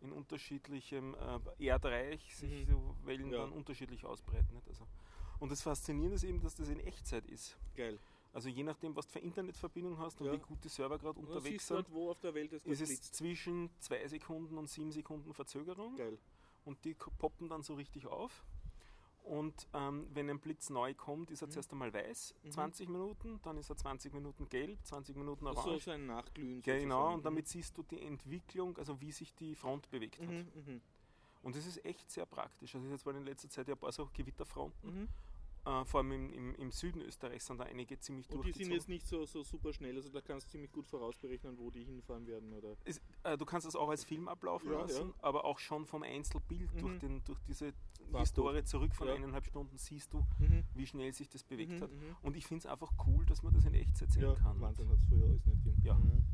[0.00, 1.14] in unterschiedlichem
[1.58, 2.70] äh, Erdreich sich Mhm.
[2.70, 3.38] so Wellen Ja.
[3.40, 4.54] dann unterschiedlich ausbreiten.
[4.54, 4.68] Nicht?
[4.68, 4.86] Also,
[5.38, 7.56] und das Faszinierende ist eben, dass das in Echtzeit ist.
[7.74, 7.98] Geil.
[8.32, 10.32] Also je nachdem, was du für Internetverbindung hast und Ja.
[10.32, 14.06] wie gut die Server gerade unterwegs sind, wo auf der Welt ist es zwischen zwei
[14.06, 16.16] Sekunden und sieben Sekunden Verzögerung Geil.
[16.64, 18.44] und die poppen dann so richtig auf.
[19.24, 21.52] Und ähm, wenn ein Blitz neu kommt, ist er Mhm.
[21.52, 22.50] zuerst einmal weiß, Mhm.
[22.50, 25.76] 20 Minuten, dann ist er 20 Minuten gelb, 20 Minuten Das orange.
[25.76, 26.62] ist so ein Nachglühen.
[26.62, 27.14] Genau, sozusagen.
[27.14, 30.28] und damit siehst du die Entwicklung, also wie sich die Front bewegt hat.
[30.28, 30.80] Mhm, mhm,
[31.42, 32.74] Und das ist echt sehr praktisch.
[32.74, 35.08] Also jetzt waren in letzter Zeit ja ein paar so Gewitterfronten.
[35.64, 35.70] Mhm.
[35.70, 38.70] Äh, vor allem im, im, im Süden Österreichs sind da einige ziemlich Und die sind
[38.70, 38.72] durchgezogen.
[38.72, 41.84] jetzt nicht so, so super schnell, also da kannst du ziemlich gut vorausberechnen, wo die
[41.84, 42.52] hinfahren werden.
[42.52, 42.76] Oder?
[42.84, 45.14] Ist, äh, du kannst das auch als Film ablaufen Ja, lassen, ja.
[45.20, 46.98] aber auch schon vom Einzelbild durch, Mhm.
[47.00, 47.72] den, durch diese.
[48.12, 49.14] Historie zurück von Ja.
[49.14, 50.64] eineinhalb Stunden siehst du, Mhm.
[50.74, 51.92] wie schnell sich das bewegt Mhm, hat.
[51.92, 52.16] mhm.
[52.22, 54.60] Und ich finde es einfach cool, dass man das in Echtzeit sehen kann.
[54.60, 55.82] Wahnsinn hat es früher alles nicht gegeben.
[55.84, 55.94] Ja.
[55.94, 56.24] Mhm.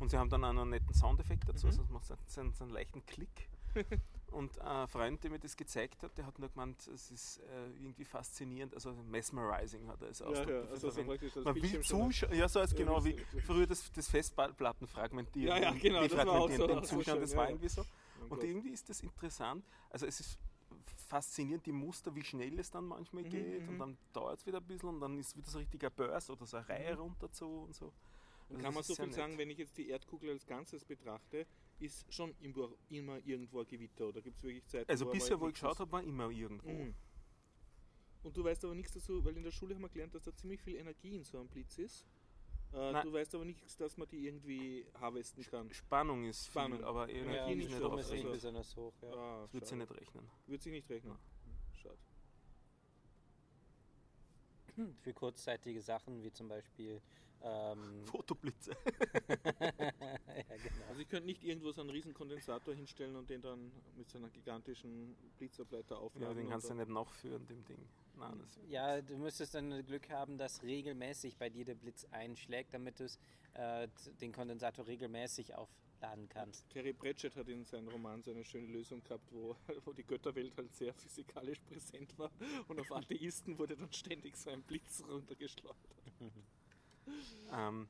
[0.00, 1.70] Und sie haben dann einen netten Soundeffekt dazu, Mhm.
[1.70, 3.48] also es macht so, einen, so einen leichten Klick.
[4.30, 7.66] Und ein Freund, der mir das gezeigt hat, der hat nur gemeint, es ist äh,
[7.82, 11.44] irgendwie faszinierend, also mesmerizing hat er als Ja, Ausdruck ja, dafür also so praktisch das
[11.44, 13.14] Man will zuschauen, ja, so als Ja, genau wie
[13.46, 15.54] früher das, das Festplatten fragmentieren.
[15.54, 17.50] Ja, ja, genau, defragmentieren, auch so das ja, war ja.
[17.50, 17.84] irgendwie so.
[18.30, 19.66] Und irgendwie ist das interessant.
[19.90, 20.38] Also es ist
[21.08, 23.68] faszinierend, die Muster, wie schnell es dann manchmal Mhm, geht mhm.
[23.68, 26.30] und dann dauert es wieder ein bisschen und dann ist wieder so ein richtiger Burst
[26.30, 27.00] oder so eine Reihe Mhm.
[27.00, 27.92] runter zu und so.
[28.48, 29.14] Also kann man so viel nett.
[29.16, 31.46] sagen, wenn ich jetzt die Erdkugel als Ganzes betrachte,
[31.82, 35.38] ist schon immer, immer irgendwo ein Gewitter oder gibt es wirklich Zeiten, Also wo bisher,
[35.40, 36.70] wo ich geschaut habe, war immer irgendwo.
[36.70, 36.94] Mhm.
[38.22, 40.34] Und du weißt aber nichts dazu, weil in der Schule haben wir gelernt, dass da
[40.34, 42.06] ziemlich viel Energie in so einem Blitz ist.
[42.72, 45.70] Äh, du weißt aber nichts, dass man die irgendwie harvesten kann.
[45.74, 46.78] Spannung ist Spannung.
[46.78, 48.94] viel, aber Energie Ja, ist nicht nicht ist also- besonders hoch.
[49.02, 49.08] Ja.
[49.12, 49.80] Ah, Das wird sie schade.
[49.92, 50.30] nicht rechnen.
[50.46, 51.12] Wird sich nicht rechnen.
[51.12, 51.74] Ja.
[51.82, 51.98] Schade.
[55.02, 57.00] für kurzzeitige Sachen, wie zum Beispiel.
[57.44, 58.70] Ähm, Fotoblitze.
[59.28, 60.86] ja, genau.
[60.88, 64.18] Also ich könnte nicht irgendwo so einen riesen Kondensator hinstellen und den dann mit so
[64.18, 66.28] einer gigantischen Blitzableiter aufladen.
[66.28, 67.88] Ja, den kannst du dann- nicht nachführen, dem Ding.
[68.16, 72.74] Nein, das Ja, du müsstest dann Glück haben, dass regelmäßig bei dir der Blitz einschlägt,
[72.74, 73.06] damit du
[73.54, 73.88] äh,
[74.20, 76.68] den Kondensator regelmäßig aufladen kannst.
[76.70, 80.56] Terry Pratchett hat in seinem Roman so eine schöne Lösung gehabt, wo, wo die Götterwelt
[80.56, 82.30] halt sehr physikalisch präsent war
[82.68, 85.76] und auf Atheisten wurde dann ständig so ein Blitz runtergeschleudert.
[87.52, 87.88] Ähm,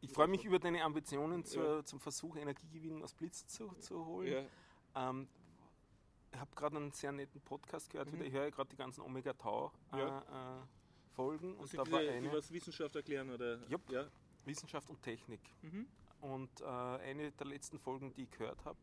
[0.00, 4.32] ich freue mich über deine Ambitionen zur, zum Versuch, Energiegewinnung aus Blitz zu, zu holen.
[4.94, 5.28] Ja, Ähm,
[6.32, 8.16] ich habe gerade einen sehr netten Podcast gehört, Mhm.
[8.16, 8.24] wieder.
[8.26, 10.58] ich höre ja gerade die ganzen Omega-Tau-Folgen Ja.
[10.60, 10.62] äh,
[11.14, 13.58] Folgen und also da war die eine was Wissenschaft erklären oder?
[13.68, 13.88] Jupp.
[13.90, 14.06] Ja.
[14.44, 15.40] Wissenschaft und Technik.
[15.62, 15.86] Mhm.
[16.20, 18.78] Und äh, eine der letzten Folgen, die ich gehört habe,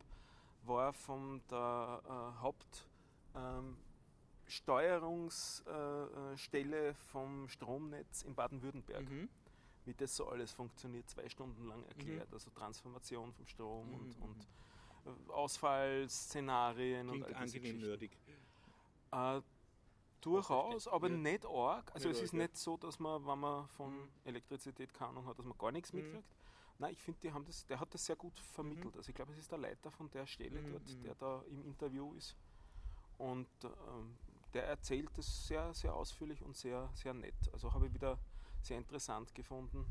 [0.64, 2.88] war von der äh, Haupt
[3.36, 3.78] ähm,
[5.68, 9.10] äh, vom Stromnetz in Baden-Württemberg.
[9.10, 9.30] Mhm.
[9.86, 12.32] Wie das so alles funktioniert, zwei Stunden lang erklärt.
[12.34, 14.24] Also Transformation vom Strom Mhm, und, mhm.
[14.24, 14.48] und
[15.30, 18.18] äh, Ausfallszenarien und Klingt all diese angenehm nerdig.
[19.12, 19.42] Äh,
[20.22, 21.18] durchaus, aber Ja.
[21.18, 21.92] nicht arg.
[21.94, 22.40] Also Nicht es ist ja.
[22.40, 24.10] nicht so, dass man, wenn man von Mhm.
[24.24, 26.00] Elektrizität keine Ahnung hat, dass man gar nichts Mhm.
[26.00, 26.36] mitkriegt.
[26.80, 27.20] Nein, ich finde,
[27.70, 28.96] der hat das sehr gut vermittelt.
[28.98, 31.04] Also ich glaube, es ist der Leiter von der Stelle Mhm, dort, mhm.
[31.04, 32.36] der da im Interview ist.
[33.18, 34.18] Und ähm,
[34.54, 37.36] der erzählt das sehr, sehr ausführlich und sehr, sehr nett.
[37.54, 38.18] Also habe ich wieder
[38.66, 39.86] sehr interessant gefunden,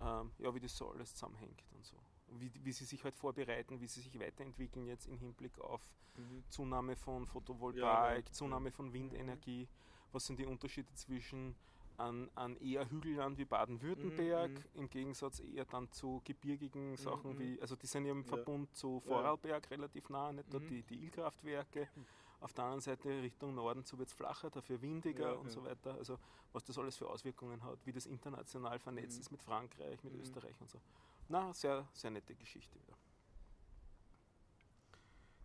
[0.00, 1.96] ähm, ja, wie das so alles zusammenhängt und so.
[2.38, 5.80] Wie, wie sie sich halt vorbereiten, wie sie sich weiterentwickeln jetzt im Hinblick auf
[6.16, 6.42] Mhm.
[6.48, 8.32] Zunahme von Photovoltaik, Ja.
[8.32, 9.68] Zunahme von Windenergie.
[10.10, 11.54] Was sind die Unterschiede zwischen
[11.96, 14.80] an, an eher Hügelland wie Baden-Württemberg, Mhm, mhm.
[14.80, 17.38] im Gegensatz eher dann zu gebirgigen Sachen mhm.
[17.38, 18.28] wie, also die sind ja im Ja.
[18.28, 19.00] Verbund zu Ja.
[19.12, 20.66] Vorarlberg relativ nah, nicht Mhm.
[20.68, 21.88] die, die Illkraftwerke.
[22.40, 25.52] Auf der anderen Seite Richtung Norden zu wird es flacher, dafür windiger Ja, und ja.
[25.52, 25.94] so weiter.
[25.94, 26.18] Also
[26.52, 29.20] was das alles für Auswirkungen hat, wie das international vernetzt Mhm.
[29.22, 30.20] ist mit Frankreich, mit Mhm.
[30.20, 30.80] Österreich und so.
[31.28, 32.96] Na, sehr, sehr nette Geschichte wieder.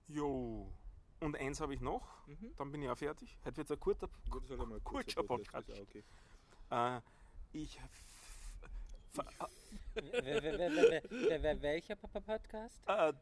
[0.08, 0.72] Jo.
[1.20, 2.54] Und eins habe ich noch, Mhm.
[2.58, 3.38] dann bin ich auch fertig.
[3.44, 5.72] Heute wird es ein kurzer, ein kurzer kurzer Podcast.
[5.72, 6.04] auch okay.
[6.70, 7.02] Äh,
[7.54, 7.80] ich.
[11.62, 12.82] Welcher Papa Podcast?
[12.88, 13.14] äh,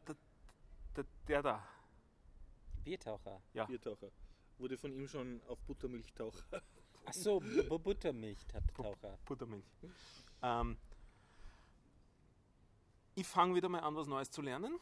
[1.28, 1.66] der da.
[2.84, 3.42] Biertaucher.
[3.54, 3.64] Ja.
[3.66, 4.10] Biertaucher.
[4.58, 6.62] Wurde von ihm schon auf Buttermilchtaucher.
[7.04, 9.18] Ach so, B Buttermilch-Taucher.
[9.24, 9.64] Buttermilch.
[10.42, 10.76] Ähm,
[13.14, 14.78] ich fange wieder mal an, was Neues zu lernen.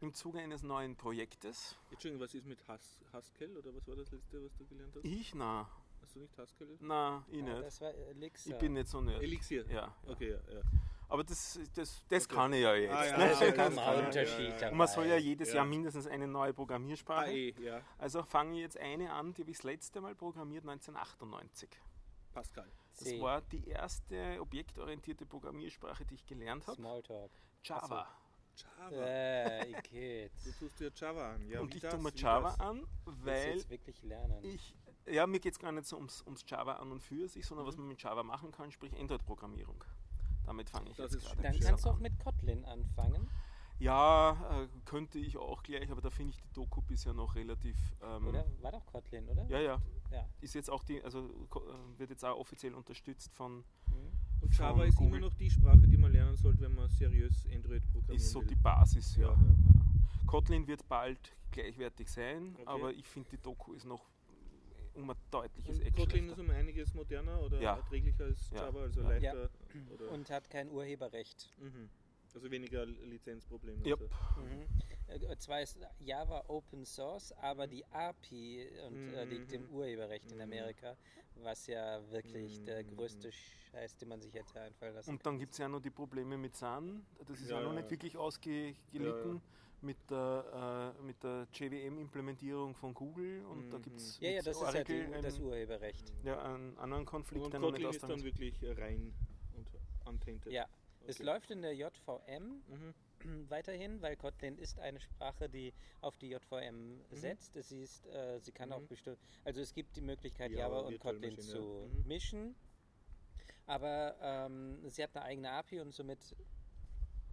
[0.00, 1.76] Im Zuge eines neuen Projektes.
[1.90, 5.04] Entschuldigung, was ist mit Hus Haskell oder was war das letzte, was du gelernt hast?
[5.04, 5.34] Ich?
[5.34, 5.68] Na,
[6.02, 6.76] Hast du nicht Haskell?
[6.80, 7.62] na, ich Ah, nicht.
[7.62, 8.52] das war Elixir.
[8.54, 9.22] Ich bin nicht so nerd.
[9.22, 9.64] Elixir.
[9.66, 9.96] Ja, ja.
[10.12, 10.52] Okay, ja.
[10.52, 10.60] ja.
[11.08, 12.34] Aber das, das, das Okay.
[12.34, 12.92] kann ich ja jetzt.
[12.94, 13.24] Ah, ja, ne?
[13.56, 14.70] ja, Also Unterschied ja, ja.
[14.70, 15.56] Und man soll ja jedes Ja.
[15.56, 17.26] Jahr mindestens eine neue Programmiersprache.
[17.26, 17.80] Ah, eh, ja.
[17.98, 21.68] Also fange ich jetzt eine an, die habe ich das letzte Mal programmiert 1998.
[22.32, 22.66] Pascal.
[22.98, 23.20] Das C.
[23.20, 26.76] war die erste objektorientierte Programmiersprache, die ich gelernt habe.
[26.76, 27.30] Smalltalk.
[27.62, 28.08] Java.
[28.56, 28.90] Java.
[28.96, 30.32] Äh, Igitt.
[30.44, 31.48] Du tust dir Java an.
[31.48, 31.94] Ja, Und wie ich das?
[31.94, 32.60] tue mir Java das?
[32.60, 34.42] an, weil jetzt wirklich lernen?
[34.44, 34.74] ich,
[35.06, 37.66] ja, mir geht es gar nicht so ums, ums Java an und für sich, sondern
[37.66, 37.82] was Mhm.
[37.82, 39.82] man mit Java machen kann, sprich Android-Programmierung.
[40.46, 42.02] Damit fange ich Das jetzt gerade Dann kannst du auch an.
[42.02, 43.28] mit Kotlin anfangen,
[43.80, 47.76] Ja, äh, könnte ich auch gleich, aber da finde ich die Doku bisher noch relativ.
[48.02, 48.44] Ähm, oder?
[48.62, 49.44] War doch Kotlin, oder?
[49.48, 49.82] Ja, ja.
[50.12, 50.28] Ja.
[50.40, 54.12] Ist jetzt auch die, also äh, wird jetzt auch offiziell unterstützt von, Mhm.
[54.40, 55.18] Und Java von ist Google.
[55.18, 58.40] immer noch die Sprache, die man lernen sollte, wenn man seriös Android programmieren ist so
[58.40, 58.46] will.
[58.48, 59.28] die Basis, ja.
[59.28, 60.26] Ja, ja.
[60.26, 61.18] Kotlin wird bald
[61.50, 62.62] gleichwertig sein, Okay.
[62.66, 64.08] aber ich finde die Doku ist noch
[64.94, 67.76] um ein deutliches Und Eck Kotlin ist um einiges moderner oder Ja.
[67.76, 68.64] erträglicher als Ja.
[68.66, 69.08] Java, also Ja.
[69.08, 69.50] leichter.
[69.92, 71.50] Oder, Und hat kein Urheberrecht.
[71.58, 71.88] mhm.
[72.34, 73.86] Also weniger Lizenzprobleme.
[73.86, 74.00] Yep.
[74.36, 74.66] und Mhm.
[75.06, 79.70] Äh, Zwar ist Java Open Source, aber die API und äh, liegt im Mhm.
[79.74, 80.42] Urheberrecht in Mhm.
[80.42, 80.96] Amerika,
[81.36, 82.96] was ja wirklich der Mhm.
[82.96, 85.10] größte Scheiß, den man sich hätte einfallen lassen.
[85.10, 87.68] Und dann gibt es ja noch die Probleme mit Sun, das ist ja, Ja, noch
[87.70, 87.90] ja, nicht ja.
[87.92, 89.40] wirklich ausgelitten.
[89.80, 93.82] Mit der, äh, mit der JVM-Implementierung von Google und da Mhm.
[93.82, 96.12] gibt es ja, ja, das ist ja die, das Urheberrecht.
[96.24, 99.12] ja, einen anderen Konflikt, Und der noch nicht Kotlin ist dann wirklich rein
[100.06, 100.52] untainted.
[100.52, 100.66] Ja,
[101.06, 101.24] es Okay.
[101.26, 102.94] läuft in der JVM Mhm.
[103.50, 107.56] weiterhin, weil Kotlin ist eine Sprache, die auf die JVM setzt.
[107.56, 108.88] Es ist, äh, sie kann auch Mhm.
[108.88, 111.88] bestimmt, also es gibt die Möglichkeit, Ja, Java und Kotlin zu.
[111.90, 112.06] Mhm.
[112.06, 112.54] mischen.
[113.66, 116.18] Aber ähm, sie hat eine eigene API und somit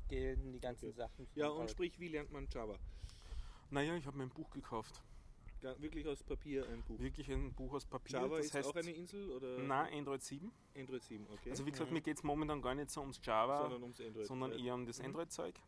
[0.08, 0.98] gelten die ganzen Okay.
[0.98, 1.28] Sachen.
[1.36, 2.78] Ja, und sprich, wie lernt man Java?
[3.70, 5.02] Naja, ich habe mir ein Buch gekauft.
[5.62, 7.00] Wirklich aus Papier ein Buch.
[7.00, 8.20] Wirklich ein Buch aus Papier.
[8.20, 10.52] Java das ist heißt, auch eine Insel oder Nein, Android 7.
[10.76, 11.52] Android 7, okay.
[11.52, 11.96] Also wie gesagt, Mhm.
[11.96, 14.26] mir geht es momentan gar nicht so ums Java, sondern ums Android.
[14.28, 15.06] sondern eher um das Mhm.
[15.06, 15.60] Android-Zeug.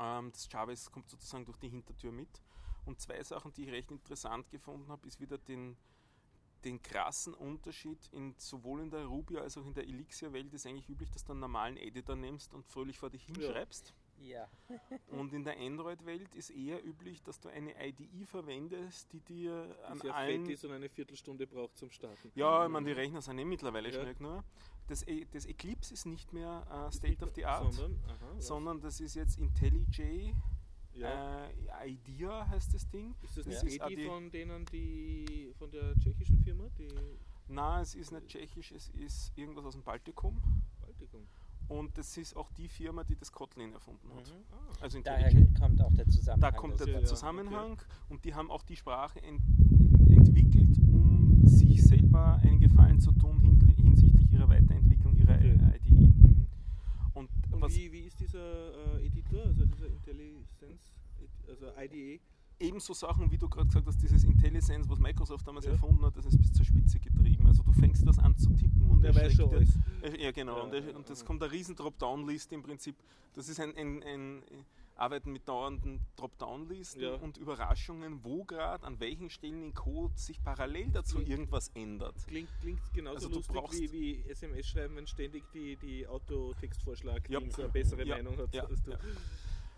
[0.00, 2.42] Ähm, das Java ist, kommt sozusagen durch die Hintertür mit.
[2.86, 5.76] Und zwei Sachen, die ich recht interessant gefunden habe, ist wieder den,
[6.64, 10.88] den krassen Unterschied in, sowohl in der Ruby als auch in der Elixir-Welt ist eigentlich
[10.88, 13.88] üblich, dass du einen normalen Editor nimmst und fröhlich vor dich hinschreibst.
[13.88, 13.94] Ja.
[15.10, 19.94] Und in der Android-Welt ist eher üblich, dass du eine IDE verwendest, die dir an
[19.94, 22.30] Die sehr allen fett ist und eine Viertelstunde braucht zum Starten.
[22.34, 24.00] Ja, ich meine, die Rechner sind eh mittlerweile Ja.
[24.00, 24.44] schnell genug.
[24.88, 28.00] Das, E- das Eclipse ist nicht mehr äh, State of the Art, sondern,
[28.38, 28.96] Sondern, aha, was?
[28.96, 30.34] das ist jetzt IntelliJ
[30.94, 31.46] ja.
[31.46, 33.14] äh, IDEA heißt das Ding.
[33.22, 36.88] ist das das nicht AD von denen, die von der tschechischen Firma, die
[37.50, 40.38] Nein, es ist nicht tschechisch, es ist irgendwas aus dem Baltikum.
[40.82, 41.26] Baltikum?
[41.68, 44.26] Und das ist auch die Firma, die das Kotlin erfunden hat.
[44.26, 44.44] Mhm.
[44.52, 46.40] Ah, Also Daher kommt auch der Zusammenhang.
[46.52, 49.42] Da kommt der Ja, ja, Zusammenhang und die haben auch die Sprache ent
[50.10, 55.58] entwickelt, um sich selber einen Gefallen zu tun hin hinsichtlich ihrer Weiterentwicklung ihrer Okay.
[55.84, 56.06] IDE.
[56.06, 56.46] Mhm.
[57.14, 60.92] Und Und was wie, wie ist dieser äh, Editor, also dieser IntelliSense,
[61.48, 62.20] also IDE?
[62.60, 65.72] Ebenso Sachen, wie du gerade gesagt hast, dieses IntelliSense, was Microsoft damals Ja.
[65.72, 67.46] erfunden hat, das ist bis zur Spitze getrieben.
[67.46, 69.68] Also du fängst das an zu tippen und er weiß schon dir- alles.
[70.02, 70.56] Äh, Ja, genau.
[70.58, 72.96] Ja, und, er, und das kommt eine riesen Dropdown-Liste im Prinzip.
[73.34, 74.42] Das ist ein, ein, ein
[74.96, 77.14] Arbeiten mit dauernden Dropdown-Listen Ja.
[77.14, 82.16] und Überraschungen, wo gerade, an welchen Stellen im Code sich parallel dazu Klingt- irgendwas ändert.
[82.26, 86.04] Klingt, klingt genauso Also du lustig brauchst- wie, wie SMS schreiben, wenn ständig die, die
[86.08, 87.38] Autotextvorschlag Ja.
[87.50, 88.16] so eine bessere Ja.
[88.16, 88.90] Meinung hat als du.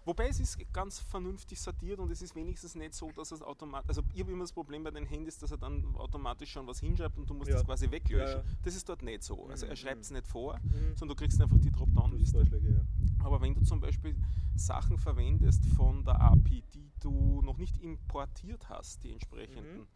[0.04, 3.88] Wobei es ist ganz vernünftig sortiert und es ist wenigstens nicht so, dass es automatisch.
[3.88, 6.80] Also, ich habe immer das Problem bei den Handys, dass er dann automatisch schon was
[6.80, 7.56] hinschreibt und du musst Ja.
[7.56, 8.38] das quasi weglöschen.
[8.38, 8.44] Ja.
[8.62, 9.46] Das ist dort nicht so.
[9.48, 10.96] Also, er Mhm, schreibt es nicht vor, Mhm.
[10.96, 12.44] sondern du kriegst einfach die Dropdown-Liste.
[13.22, 14.16] Aber wenn du zum Beispiel
[14.56, 19.86] Sachen verwendest von der API, die du noch nicht importiert hast, die entsprechenden Mhm.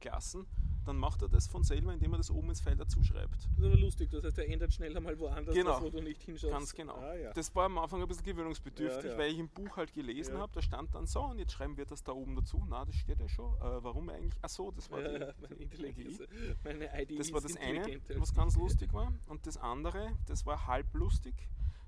[0.00, 0.46] Klassen,
[0.86, 3.34] dann macht er das von selber, indem er das oben ins File dazu schreibt.
[3.34, 5.72] Das ist aber lustig, das heißt, er ändert schneller mal woanders, Genau.
[5.72, 6.52] das, wo du nicht hinschaust.
[6.52, 6.94] Ganz genau.
[6.96, 7.32] Ah, ja.
[7.32, 9.18] Das war am Anfang ein bisschen gewöhnungsbedürftig, Ja, ja.
[9.18, 11.84] weil ich im Buch halt gelesen habe, da stand dann so und jetzt schreiben wir
[11.86, 12.64] das da oben dazu.
[12.68, 13.54] Na, das steht ja schon.
[13.56, 14.38] Äh, warum eigentlich?
[14.42, 16.18] Ach so, das war die, meine, Intelligenz,
[16.64, 19.12] meine ID Das war das eine, was ganz lustig war.
[19.26, 21.34] Und das andere, das war halb lustig.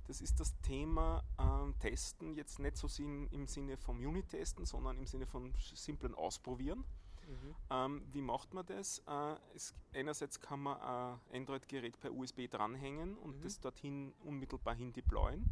[0.09, 4.98] Das ist das Thema ähm, Testen, jetzt nicht so sin- im Sinne vom Unit-Testen, sondern
[4.98, 6.85] im Sinne von simplen Ausprobieren.
[7.26, 7.54] Mhm.
[7.70, 8.98] Ähm, wie macht man das?
[9.06, 13.42] Äh, es, einerseits kann man ein Android-Gerät per USB dranhängen und Mhm.
[13.42, 15.48] das dorthin unmittelbar hin deployen.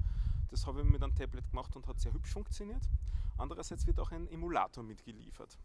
[0.51, 2.83] Das habe ich mit einem Tablet gemacht und hat sehr hübsch funktioniert.
[3.39, 5.59] Andererseits wird auch ein Emulator mitgeliefert.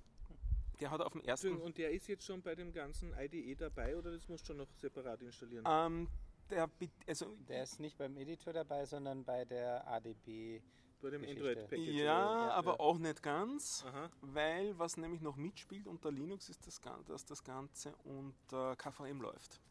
[0.79, 1.47] Der hat auf dem ersten.
[1.47, 4.47] Entschuldigung, Und der ist jetzt schon bei dem ganzen IDE dabei oder das musst du
[4.53, 5.65] schon noch separat installieren?
[5.67, 6.07] Ähm,
[6.49, 10.61] der, be- also, Der ist nicht beim Editor dabei, sondern bei der ADB.
[11.05, 11.23] Bei dem.
[11.23, 11.91] Android-Package?
[11.91, 12.53] ja, oder?
[12.53, 13.83] aber auch nicht ganz.
[13.87, 14.09] Aha.
[14.21, 19.61] Weil was nämlich noch mitspielt unter Linux ist, das, dass das Ganze unter KVM läuft.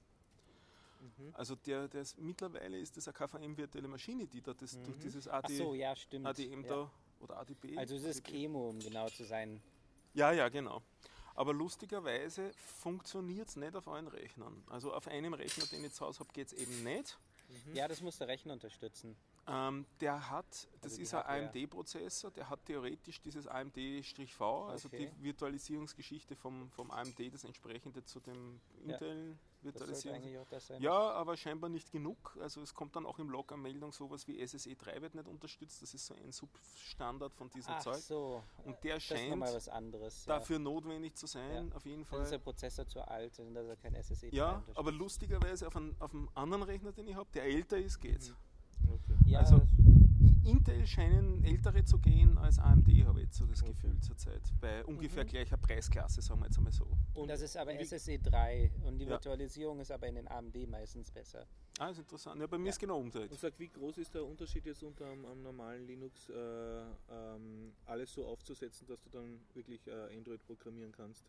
[1.00, 1.34] Mhm.
[1.34, 5.00] Also der, der ist, mittlerweile ist das eine KVM-virtuelle Maschine, die da das, durch Mhm.
[5.00, 6.26] dieses Ach AD, so, ja, stimmt.
[6.26, 6.68] ADM ja.
[6.68, 7.76] da oder ADB.
[7.76, 8.24] Also es ist.
[8.24, 9.60] Chemo, um genau zu sein.
[10.14, 10.82] Ja, ja, genau.
[11.34, 14.62] Aber lustigerweise funktioniert es nicht auf allen Rechnern.
[14.70, 17.18] Also auf einem Rechner, den ich zu Hause habe, geht es eben nicht.
[17.48, 17.74] Mhm.
[17.74, 19.16] Ja, das muss der Rechner unterstützen.
[19.46, 20.46] Ähm, der hat,
[20.80, 21.44] das Also ist ein.
[21.54, 25.10] AMD-Prozessor, der hat theoretisch dieses AMD-V, also Okay.
[25.18, 28.98] die Virtualisierungsgeschichte vom, vom AMD, das entsprechende zu dem Ja.
[29.62, 30.82] Das sein.
[30.82, 32.36] Ja, aber scheinbar nicht genug.
[32.38, 35.80] Also es kommt dann auch im Log eine Meldung, sowas wie SSE3 wird nicht unterstützt.
[35.80, 37.96] Das ist so ein Substandard von diesem Ach Zeug.
[37.96, 38.42] so.
[38.64, 40.26] Und der Das ist scheint was anderes.
[40.26, 40.34] ja.
[40.38, 42.44] dafür notwendig zu sein, auf jeden Dann ist der Fall.
[42.52, 44.78] Prozessor zu alt, und dass er kein SSE Ja, unterstützt.
[44.78, 48.28] aber lustigerweise auf, einen, auf einem anderen Rechner, den ich habe, der älter ist, geht's.
[48.30, 48.36] Mhm.
[49.26, 49.62] Ja, also-
[50.44, 53.72] Intel scheinen ältere zu gehen als AMD, habe ich jetzt so das Okay.
[53.72, 54.42] Gefühl zurzeit.
[54.60, 55.28] Bei ungefähr Mhm.
[55.28, 56.86] gleicher Preisklasse, sagen wir jetzt einmal so.
[57.14, 59.12] Und das ist aber SSE 3 und die Ja.
[59.12, 61.46] Virtualisierung ist aber in den AMD meistens besser.
[61.78, 62.38] Ah, ist interessant.
[62.40, 62.70] Ja, bei mir Ja.
[62.70, 63.30] ist genau umgedreht.
[63.30, 66.34] Und sag, wie groß ist der Unterschied jetzt unter am, am normalen Linux, äh,
[67.10, 71.24] ähm, alles so aufzusetzen, dass du dann wirklich äh, Android programmieren kannst?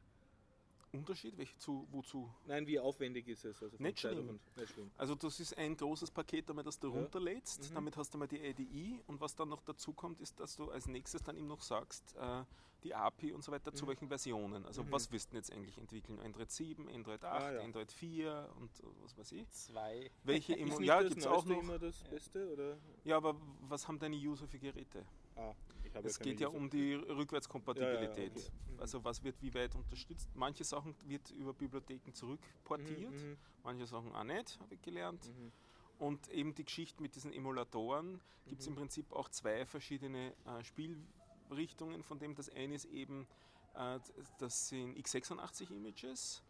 [0.99, 1.38] Unterschied?
[1.38, 2.29] Welch, zu, wozu?
[2.45, 3.62] Nein, wie aufwendig ist es?
[3.62, 4.39] Also Nicht schlimm.
[4.55, 4.91] Nicht schlimm.
[4.97, 6.93] Also das ist ein großes Paket, einmal, das du Ja.
[6.99, 7.69] runterlädst.
[7.71, 7.75] Mhm.
[7.75, 10.69] Damit hast du mal die IDE und was dann noch dazu kommt, ist, dass du
[10.71, 12.43] als nächstes dann ihm noch sagst, äh,
[12.84, 13.89] die API und so weiter, zu Mhm.
[13.89, 14.63] welchen Versionen.
[14.65, 14.91] Also Mhm.
[14.91, 16.19] was wirst du denn jetzt eigentlich entwickeln?
[16.19, 17.62] Android 7, Android 8, Ah, ja.
[17.62, 18.69] Android 4 und
[19.01, 19.49] was weiß ich.
[19.49, 20.12] Zwei.
[20.23, 21.58] Welche Ist Emo nicht Ja, das gibt es auch noch.
[21.60, 22.10] immer das Ja.
[22.10, 22.51] Beste?
[22.53, 22.77] Oder?
[23.03, 25.03] Ja, aber was haben deine User für Geräte?
[25.36, 25.53] Ah,
[25.95, 28.36] habe Es geht ja um die Rückwärtskompatibilität.
[28.36, 28.73] Ja, ja, okay.
[28.73, 28.79] Mhm.
[28.79, 30.29] Also was wird wie weit unterstützt.
[30.36, 35.25] Manche Sachen wird über Bibliotheken zurückportiert, Mhm, manche Sachen auch nicht, habe ich gelernt.
[35.38, 35.51] mhm, mhm.
[35.97, 38.73] Und eben die Geschichte mit diesen Emulatoren gibt es Mhm.
[38.73, 43.27] im Prinzip auch zwei verschiedene äh, Spielrichtungen, von dem das eine ist eben,
[43.75, 43.99] äh,
[44.39, 46.43] das sind x86-Images,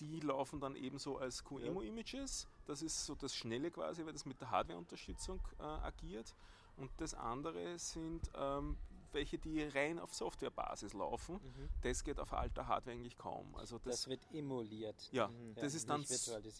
[0.00, 2.46] die laufen dann ebenso als QEMU-Images.
[2.66, 6.34] Das ist so das Schnelle quasi, weil das mit der Hardware-Unterstützung äh, agiert.
[6.76, 8.76] Und das andere sind ähm,
[9.12, 11.34] welche, die rein auf Softwarebasis laufen.
[11.34, 11.68] Mhm.
[11.82, 13.54] Das geht auf alter Hardware eigentlich kaum.
[13.56, 15.08] Also das, Das wird emuliert.
[15.12, 15.54] ja, Mhm.
[15.54, 16.04] das Ja, ist dann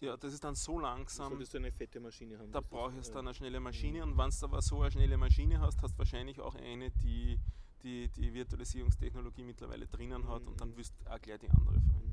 [0.01, 1.31] ja, das ist dann so langsam.
[1.31, 2.53] Solltest du eine fette Maschine haben.
[2.53, 5.17] Da brauche ich äh, dann eine schnelle Maschine und wenn du aber so eine schnelle
[5.17, 7.39] Maschine hast, hast du wahrscheinlich auch eine, die
[7.83, 10.77] die, die Virtualisierungstechnologie mittlerweile drinnen hat und dann Mhm.
[10.77, 12.12] wirst du auch gleich die andere verwenden.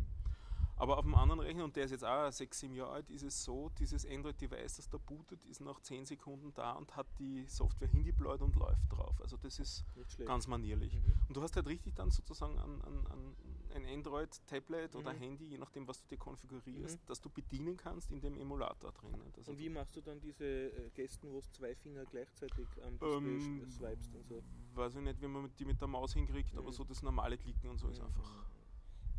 [0.79, 3.23] Aber auf dem anderen Rechner, und der ist jetzt auch sechs, sieben Jahre alt, ist
[3.23, 7.45] es so, dieses Android-Device, das da bootet, ist nach 10 Sekunden da und hat die
[7.47, 9.19] Software hingeployt und läuft drauf.
[9.21, 9.83] Also das ist
[10.25, 10.93] ganz manierlich.
[10.93, 11.13] Mhm.
[11.27, 13.35] Und du hast halt richtig dann sozusagen ein, ein, ein,
[13.75, 15.17] ein Android-Tablet oder Mhm.
[15.19, 17.05] Handy, je nachdem, was du dir konfigurierst, Mhm.
[17.07, 19.21] das du bedienen kannst in dem Emulator drin.
[19.35, 22.97] Also Und wie machst du dann diese äh, Gesten, wo du zwei Finger gleichzeitig am
[23.01, 24.41] Ähm, sch- swipest und so?
[24.75, 26.73] Weiß ich nicht, wie man die mit der Maus hinkriegt, aber Mhm.
[26.73, 28.05] so das normale Klicken und so ist Mhm.
[28.05, 28.45] einfach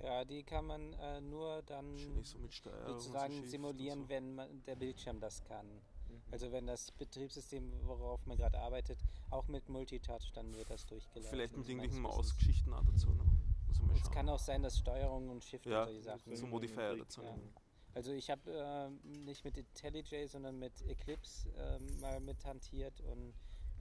[0.03, 4.09] Ja, die kann man äh, nur dann so so sozusagen und simulieren, so.
[4.09, 5.67] wenn man, der Bildschirm das kann.
[5.67, 6.23] Mhm.
[6.31, 8.99] Also wenn das Betriebssystem, worauf man gerade arbeitet,
[9.31, 11.31] auch mit Multitouch, dann wird das durchgelaufen.
[11.31, 12.17] Vielleicht mit irgendwelchen Wissens.
[12.17, 13.11] Mausgeschichten auch dazu.
[13.11, 13.25] Ne?
[13.69, 16.37] Muss ich mal Es kann auch sein, dass Steuerung und Shift Ja, und solche Sachen.
[16.37, 16.47] so.
[16.47, 17.23] Modifier dazu.
[17.23, 17.35] ja.
[17.93, 18.89] Also ich habe äh,
[19.25, 23.35] nicht mit IntelliJ, sondern mit Eclipse ähm, mal mit hantiert und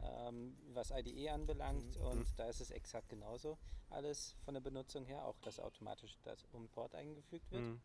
[0.04, 2.06] ähm, was IDE anbelangt Mhm.
[2.06, 3.58] und da ist es exakt genauso
[3.90, 7.64] alles von der Benutzung her, auch dass automatisch das Import eingefügt wird.
[7.64, 7.82] Mhm.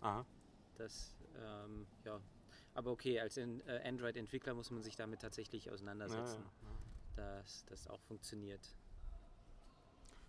[0.02, 0.24] Aha.
[0.76, 2.20] Das, ähm, ja.
[2.74, 3.46] Aber okay, als äh,
[3.84, 6.44] Android-Entwickler muss man sich damit tatsächlich Ja, ja, auseinandersetzen,
[7.16, 7.40] ja.
[7.40, 8.74] dass das auch funktioniert.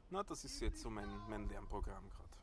[0.09, 2.42] Na, das ist jetzt so mein, mein Lernprogramm gerade.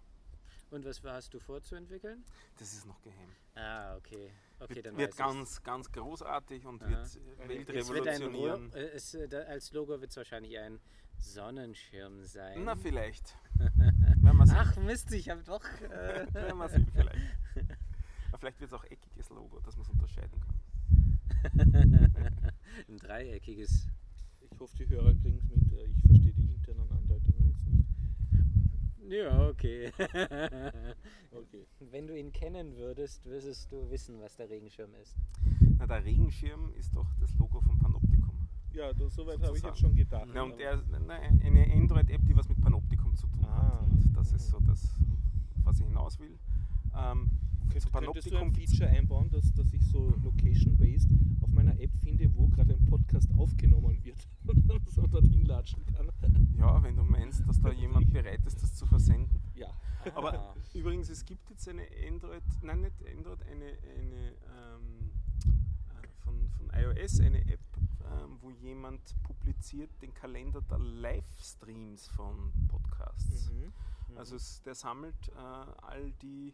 [0.70, 2.24] Und was hast du vor zu entwickeln?
[2.58, 3.28] Das ist noch geheim.
[3.56, 4.30] Ah, okay.
[4.60, 5.62] Okay, wird dann wird weiß ich's.
[5.62, 6.90] ganz, ganz großartig und Aha.
[6.90, 8.70] wird äh, Es wird ein Weltrevolutionieren.
[8.70, 10.78] Ro- äh, es, äh, als Logo wird es wahrscheinlich ein
[11.18, 12.64] Sonnenschirm sein.
[12.64, 13.36] Na, vielleicht.
[14.54, 15.64] Ach Mist, ich habe doch.
[15.82, 17.18] Äh, Werden wir sehen, vielleicht.
[18.28, 20.60] Aber vielleicht wird es auch eckiges Logo, dass man es unterscheiden kann.
[22.88, 23.88] ein dreieckiges.
[24.40, 25.62] Ich hoffe, die Hörer kriegen es mit.
[25.72, 27.88] Ich verstehe die internen Andeutungen jetzt nicht.
[29.08, 29.90] Ja, okay.
[31.32, 31.64] Okay.
[31.90, 35.14] Wenn du ihn kennen würdest, würdest du wissen, was der Regenschirm ist.
[35.78, 38.48] Na, der Regenschirm ist doch das Logo vom Panoptikum.
[38.72, 40.28] Ja, das, soweit habe ich jetzt schon gedacht.
[40.34, 43.78] Na, und aber- er, na, eine Android-App, die was mit Panoptikum zu tun Ah.
[43.80, 43.82] hat.
[43.82, 44.92] Und das ist so das,
[45.64, 46.36] was ich hinaus will.
[46.94, 47.30] Ähm,
[47.70, 51.08] Könnt, könntest du ein Feature einbauen, dass, dass ich so location-based
[51.40, 55.84] auf meiner App finde, wo gerade ein Podcast aufgenommen wird und dann so dorthin latschen
[55.86, 56.10] kann?
[56.58, 59.40] Ja, wenn du meinst, dass da jemand bereit ist, das zu versenden.
[59.54, 59.68] Ja.
[60.14, 60.54] Aber Ah.
[60.74, 65.10] übrigens, es gibt jetzt eine Android, nein, nicht Android, eine, eine ähm,
[66.02, 67.60] äh, von, von iOS, eine App,
[68.10, 73.50] ähm, wo jemand publiziert den Kalender der Livestreams von Podcasts.
[73.52, 73.72] Mhm.
[74.16, 75.32] Also es, der sammelt äh,
[75.82, 76.52] all die,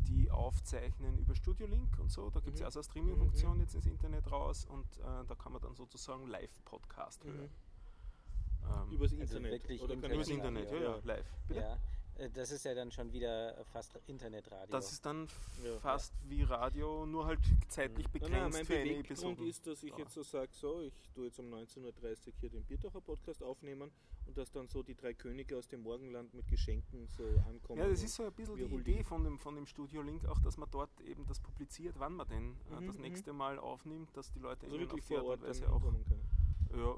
[0.00, 2.30] die aufzeichnen über Studio Link und so.
[2.30, 2.62] Da gibt es Mhm.
[2.62, 3.60] ja auch so eine Streaming-Funktion Mhm.
[3.60, 7.28] jetzt ins Internet raus und äh, da kann man dann sozusagen Live-Podcast Mhm.
[7.32, 7.50] hören.
[8.64, 9.52] Ähm, Übers Also Internet.
[9.52, 11.00] wirklich Oder Internet übers Internet, ja, ja, ja.
[11.04, 11.26] live.
[11.48, 11.60] Bitte?
[11.60, 11.78] Ja,
[12.32, 14.70] Das ist ja dann schon wieder fast Internetradio.
[14.70, 15.28] Das ist dann
[15.62, 15.78] Ja.
[15.80, 19.44] fast wie Radio, nur halt zeitlich begrenzt Nein, nein, mein für eine Episode.
[19.46, 21.82] ist, dass ich jetzt so sage, so, ich tue jetzt um 19.30
[22.28, 23.90] Uhr hier den Bierdacher Podcast aufnehmen
[24.26, 27.80] und dass dann so die drei Könige aus dem Morgenland mit Geschenken so ankommen.
[27.82, 30.40] Ja, das ist so ein bisschen die Idee von dem, von dem Studio Link, auch
[30.40, 33.02] dass man dort eben das publiziert, wann man denn äh, Mhm, das mhm.
[33.02, 35.70] nächste Mal aufnimmt, dass die Leute also eben wirklich auf die vor Art und Weise
[35.70, 35.82] auch
[36.76, 36.96] ja,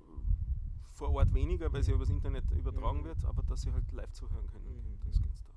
[0.93, 3.05] vor Ort weniger, weil sie übers Internet übertragen Mhm.
[3.05, 4.65] wird, aber dass sie halt live zuhören können.
[4.67, 4.99] Mhm.
[5.07, 5.53] Das geht's da.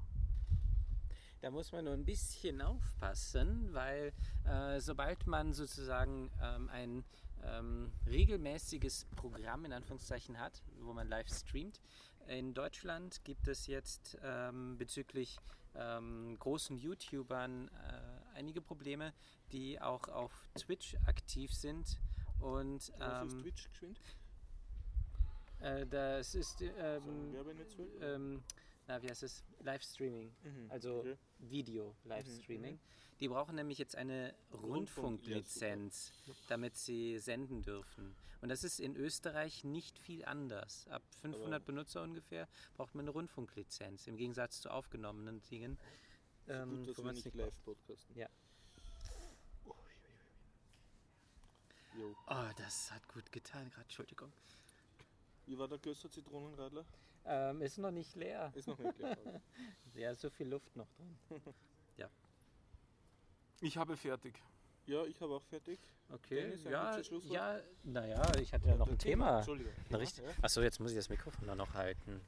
[1.42, 4.14] Da muss man nur ein bisschen aufpassen, weil
[4.46, 7.04] äh, sobald man sozusagen ähm, ein
[7.44, 11.82] ähm, regelmäßiges Programm in Anführungszeichen hat, wo man live streamt,
[12.28, 15.40] in Deutschland gibt es jetzt ähm, bezüglich
[15.74, 19.12] ähm, großen YouTubern äh, einige Probleme,
[19.52, 22.00] die auch auf Twitch aktiv sind.
[22.40, 24.00] Und Was ist ähm, Twitch geschwind?
[25.62, 27.90] äh, das ist So ähm, Werbenetzwerk?
[28.02, 28.44] ähm,
[28.88, 29.44] na, wie heißt es?
[29.62, 30.32] Livestreaming.
[30.44, 31.18] Mhm, Also okay.
[31.42, 32.76] Video Livestreaming.
[32.76, 32.80] mhm.
[33.20, 36.12] Die brauchen nämlich jetzt eine Rundfunklizenz,
[36.48, 38.16] damit sie senden dürfen.
[38.42, 40.88] Und das ist in Österreich nicht viel anders.
[40.88, 45.78] Ab 500 Aber- Benutzer ungefähr braucht man eine Rundfunklizenz, im Gegensatz zu aufgenommenen Dingen.
[46.48, 48.18] ähm, Gut, dass wir nicht live podcasten.
[48.18, 48.28] Ja.
[52.28, 54.32] Oh, das hat gut getan gerade, Entschuldigung.
[55.46, 56.86] Wie war der Gösser Zitronenradler?
[57.26, 58.52] Ähm, ist noch nicht leer.
[58.56, 59.18] Ist noch nicht leer.
[59.94, 61.16] Ja, ist so viel Luft noch drin.
[63.64, 64.34] Ich habe fertig.
[64.88, 65.80] Ja, ich habe auch fertig.
[66.12, 67.00] Okay, Dennis, ein ja,
[67.58, 69.38] ja, naja, ich hatte ja noch ein Thema.
[69.38, 69.72] Entschuldigung.
[69.90, 70.24] Na, richtig.
[70.26, 70.32] Ja.
[70.42, 72.20] Achso, jetzt muss ich das Mikrofon auch noch halten.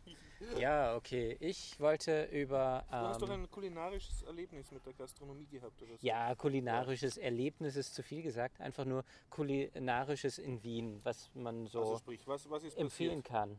[0.59, 1.35] Ja, okay.
[1.39, 2.85] Ich wollte über.
[2.87, 6.05] Du hast doch Ähm, ein kulinarisches Erlebnis mit der Gastronomie gehabt, oder so?
[6.05, 8.61] ja, kulinarisches Erlebnis ist zu viel gesagt.
[8.61, 13.57] Einfach nur kulinarisches in Wien, was man so Also sprich, was, was ist empfehlen kann.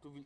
[0.00, 0.24] Du, will-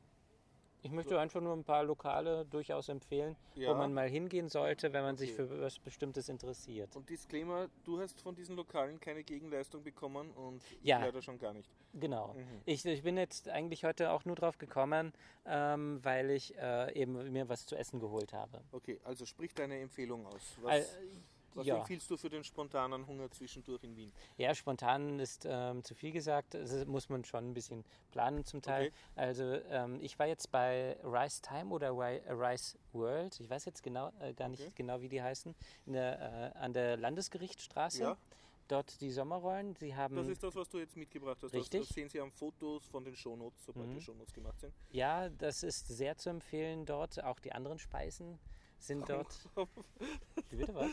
[0.85, 3.71] Ich möchte einfach nur ein paar Lokale durchaus empfehlen, Ja.
[3.71, 5.47] wo man mal hingehen sollte, wenn man sich Okay.
[5.47, 6.95] für was Bestimmtes interessiert.
[6.95, 10.99] und Disclaimer, du hast von diesen Lokalen keine Gegenleistung bekommen und ich Ja.
[11.01, 11.71] leider schon gar nicht.
[11.95, 12.35] Genau.
[12.35, 12.61] Mhm.
[12.67, 15.15] Ich, ich bin jetzt eigentlich heute auch nur drauf gekommen,
[15.47, 18.61] ähm, weil ich äh, eben mir was zu essen geholt habe.
[18.73, 20.59] Okay, also sprich deine Empfehlung aus.
[20.61, 20.87] Was, Al-
[21.55, 21.77] was ja.
[21.79, 24.13] empfiehlst du für den spontanen Hunger zwischendurch in Wien?
[24.37, 26.55] ja, spontan ist ähm, zu viel gesagt.
[26.55, 28.87] Das muss man schon ein bisschen planen zum Teil.
[28.89, 28.95] Okay.
[29.17, 33.39] Also ähm, ich war jetzt bei Rice Time oder Ri- Rice World.
[33.41, 34.73] Ich weiß jetzt genau äh, gar nicht Okay.
[34.77, 35.55] genau, wie die heißen.
[35.87, 38.03] Der, äh, an der Landesgerichtsstraße.
[38.03, 38.17] Ja.
[38.67, 39.77] Dort die Sommerrollen.
[39.77, 41.53] Sie haben Das ist das, was du jetzt mitgebracht hast.
[41.53, 41.61] Das.
[41.61, 41.81] Richtig.
[41.87, 43.95] das sehen Sie am Fotos von den Shownotes, sobald Mhm.
[43.97, 44.73] die Shownotes gemacht sind.
[44.91, 47.23] ja, das ist sehr zu empfehlen dort.
[47.23, 48.39] Auch die anderen Speisen
[48.79, 49.37] sind dort.
[50.51, 50.91] Bitte was?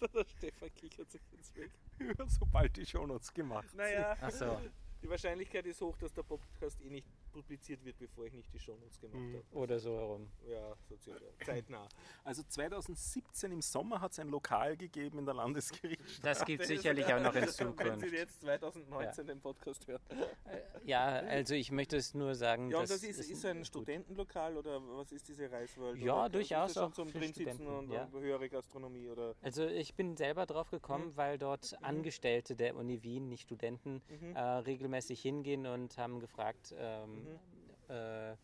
[0.14, 1.70] der Stefan kichert sich jetzt weg.
[2.26, 3.78] Sobald die Shownotes gemacht sind.
[3.78, 4.60] Naja, Ach so.
[5.02, 8.58] die Wahrscheinlichkeit ist hoch, dass der Podcast eh nicht publiziert wird, bevor ich nicht die
[8.58, 9.34] Shownotes gemacht Mhm.
[9.34, 9.44] habe.
[9.52, 10.28] Oder so herum.
[10.48, 11.24] Ja, so circa.
[11.44, 11.88] Zeitnah.
[12.24, 16.22] Also 2017 im Sommer hat es ein Lokal gegeben in der Landesgerichtsstraße.
[16.22, 18.12] Das gibt sicherlich auch noch in Wenn Sie Zukunft.
[18.12, 20.00] jetzt 2019 den Podcast hören.
[20.10, 23.44] Äh, Ja, also ich möchte es nur sagen, Ja, und dass das ist, es ist
[23.44, 23.66] ein gut.
[23.66, 25.98] Studentenlokal oder was ist diese Reiswelt?
[25.98, 28.08] Ja, oder durchaus ist das auch zum für Studenten, und, ja.
[28.12, 29.34] höhere Gastronomie oder?
[29.42, 31.16] Also ich bin selber drauf gekommen, Mhm.
[31.16, 34.36] weil dort Angestellte der Uni Wien, nicht Studenten, Mhm.
[34.36, 37.23] äh, regelmäßig hingehen und haben gefragt, ähm,
[37.88, 38.36] äh,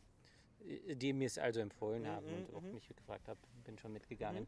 [0.94, 2.74] die mir es also empfohlen Mhm, haben und mhm, auch mhm.
[2.74, 4.46] mich gefragt haben, bin schon mitgegangen.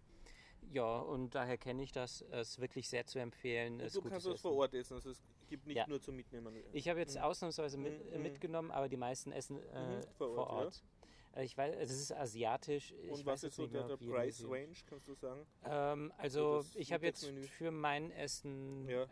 [0.71, 2.23] Ja, und daher kenne ich das.
[2.31, 3.75] Es ist wirklich sehr zu empfehlen.
[3.81, 4.39] Es Und ist du kannst Essen.
[4.39, 5.87] vor Ort essen, also es gibt nicht Ja.
[5.89, 6.55] nur zum Mitnehmen.
[6.73, 7.23] Ich habe jetzt Mhm.
[7.25, 8.23] ausnahmsweise mit, Mhm, mhm.
[8.23, 10.85] mitgenommen, aber die meisten essen äh, Mhm, vor vor Ort, Ort.
[11.35, 12.93] Äh, Ich weiß, es ist asiatisch.
[12.93, 14.45] ich Und weiß was ist so der, der Price.
[14.45, 15.47] Range, kannst du sagen?
[15.65, 17.27] Ähm, also das ich habe jetzt
[17.59, 19.09] für mein Essen Ja.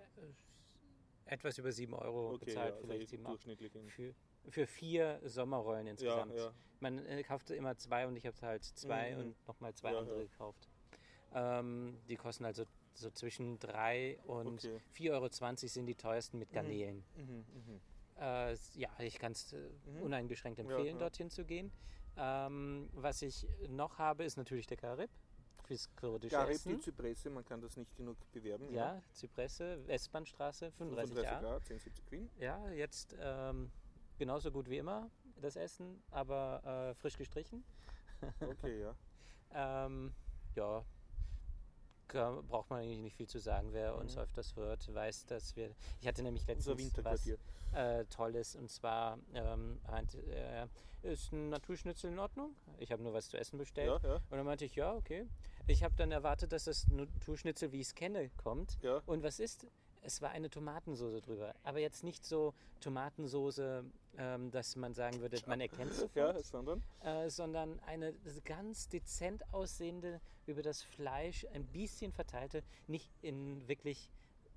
[1.25, 3.35] etwas über 7 Euro Okay, bezahlt, ja, also vielleicht eh 7 Euro.
[3.35, 3.73] durchschnittlich.
[3.73, 4.15] Für,
[4.49, 6.35] für vier Sommerrollen Ja, insgesamt.
[6.35, 6.53] ja.
[6.81, 9.21] Man äh, kaufte immer zwei und ich habe halt zwei Mhm.
[9.21, 10.23] und nochmal zwei Ja, andere ja.
[10.25, 10.69] gekauft.
[11.33, 12.65] Ähm, die kosten also
[12.95, 14.81] so zwischen 3 und Okay.
[14.97, 15.29] 4,20 Euro
[15.69, 17.05] sind die teuersten mit Garnelen.
[17.17, 17.81] Mhm, mhm.
[18.19, 20.03] Äh, ja, ich kann es äh, Mhm.
[20.03, 20.99] uneingeschränkt Ja, empfehlen, ja.
[21.01, 21.71] dorthin zu gehen.
[22.17, 25.11] Ähm, was ich noch habe, ist natürlich der Karib
[25.65, 26.75] fürs kurdische Garib, Essen.
[26.77, 28.73] die Zypresse, man kann das nicht genug bewerben.
[28.75, 31.47] Ja, Zypresse, Westbahnstraße, 35 Jahre.
[31.47, 32.29] Jahre, 10, 70 Queen.
[32.39, 33.71] Ja, jetzt ähm,
[34.21, 35.11] genauso gut wie immer
[35.41, 37.65] das Essen, aber äh, frisch gestrichen.
[38.41, 38.95] Okay, ja.
[39.87, 40.13] Ähm,
[40.55, 40.85] ja,
[42.07, 43.73] braucht man eigentlich nicht viel zu sagen.
[43.73, 44.23] Wer uns Mhm.
[44.23, 45.75] öfters hört, weiß, dass wir.
[46.03, 47.27] Ich hatte nämlich letztens was
[47.73, 50.69] äh, Tolles und zwar ähm, meinte er,
[51.03, 52.55] ist ein Naturschnitzel in Ordnung?
[52.79, 54.03] Ich habe nur was zu essen bestellt.
[54.03, 55.27] Ja, ja, Und dann meinte ich, ja, okay.
[55.67, 58.77] Ich habe dann erwartet, dass das Naturschnitzel, wie ich es kenne, kommt.
[58.83, 59.01] ja.
[59.07, 59.67] Und was ist?
[60.03, 61.55] Es war eine Tomatensoße drüber.
[61.63, 63.85] Aber jetzt nicht so Tomatensoße,
[64.19, 66.15] ähm, dass man sagen würde, man erkennt sofort.
[66.37, 66.83] Ja, sondern?
[67.03, 74.11] äh, sondern eine ganz dezent aussehende, über das Fleisch ein bisschen verteilte, nicht in wirklich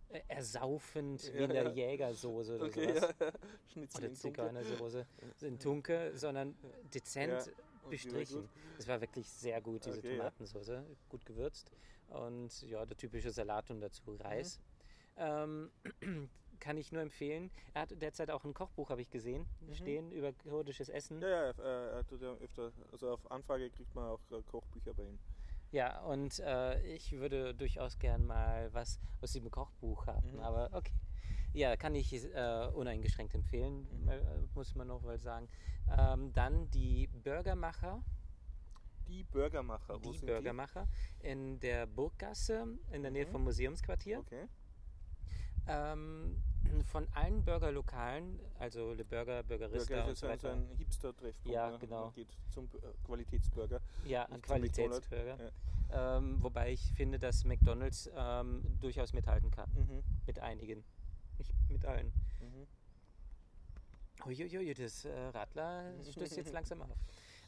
[0.10, 1.72] äh, ersaufend wie Ja, in der ja.
[1.72, 3.16] Jägersoße oder Okay, sowas.
[3.20, 3.32] ja.
[3.72, 4.14] Schnitzel Oder.
[4.14, 5.06] Zigeunersoße
[5.42, 6.56] in Tunke, sondern
[6.94, 8.50] dezent Ja, bestrichen.
[8.78, 10.18] Es war wirklich sehr gut, diese Okay.
[10.18, 11.70] Tomatensoße, gut gewürzt.
[12.10, 14.58] Und ja, der typische Salat und dazu Reis.
[14.60, 14.73] Mhm.
[15.18, 15.72] Ähm,
[16.60, 17.52] kann ich nur empfehlen.
[17.74, 21.18] Er hat derzeit auch ein Kochbuch, habe ich gesehen, stehen über kurdisches Essen.
[21.18, 21.24] Mhm.
[21.24, 24.94] Ja, ja, er, er tut ja öfter, also auf Anfrage kriegt man auch äh, Kochbücher
[24.94, 25.20] bei ihm.
[25.72, 30.34] Ja, und äh, ich würde durchaus gern mal was aus diesem Kochbuch haben.
[30.34, 30.40] Mhm.
[30.40, 30.94] Aber okay.
[31.52, 34.08] Ja, kann ich äh, uneingeschränkt empfehlen, Mhm.
[34.10, 34.22] äh,
[34.56, 35.50] muss man noch mal sagen.
[35.98, 38.02] Ähm, dann die Burgermacher.
[39.08, 40.88] Die Burgermacher, wo die Burgermacher
[41.20, 43.32] in der Burggasse in der Nähe Mhm.
[43.32, 44.24] vom Museumsquartier.
[44.30, 44.36] die?
[44.36, 44.48] Okay.
[45.68, 46.42] Ähm,
[46.92, 50.54] von allen Burgerlokalen, also Le Burger, Burgerista Burger und ist ja so weiter.
[50.54, 51.54] ein Hipster-Treffpunkt.
[51.54, 52.06] Ja, genau.
[52.06, 53.80] Man geht zum äh, Qualitätsburger.
[54.06, 55.34] Ja, ein Qualitätsburger.
[55.34, 55.56] McDonald's.
[55.92, 59.70] Ähm, wobei ich finde, dass McDonalds ähm, durchaus mithalten kann.
[59.76, 60.04] Mhm.
[60.26, 60.84] Mit einigen.
[61.38, 62.12] Nicht mit allen.
[62.42, 62.68] Mhm.
[64.26, 66.98] Uiuiui, das äh, Radler stößt jetzt langsam auf.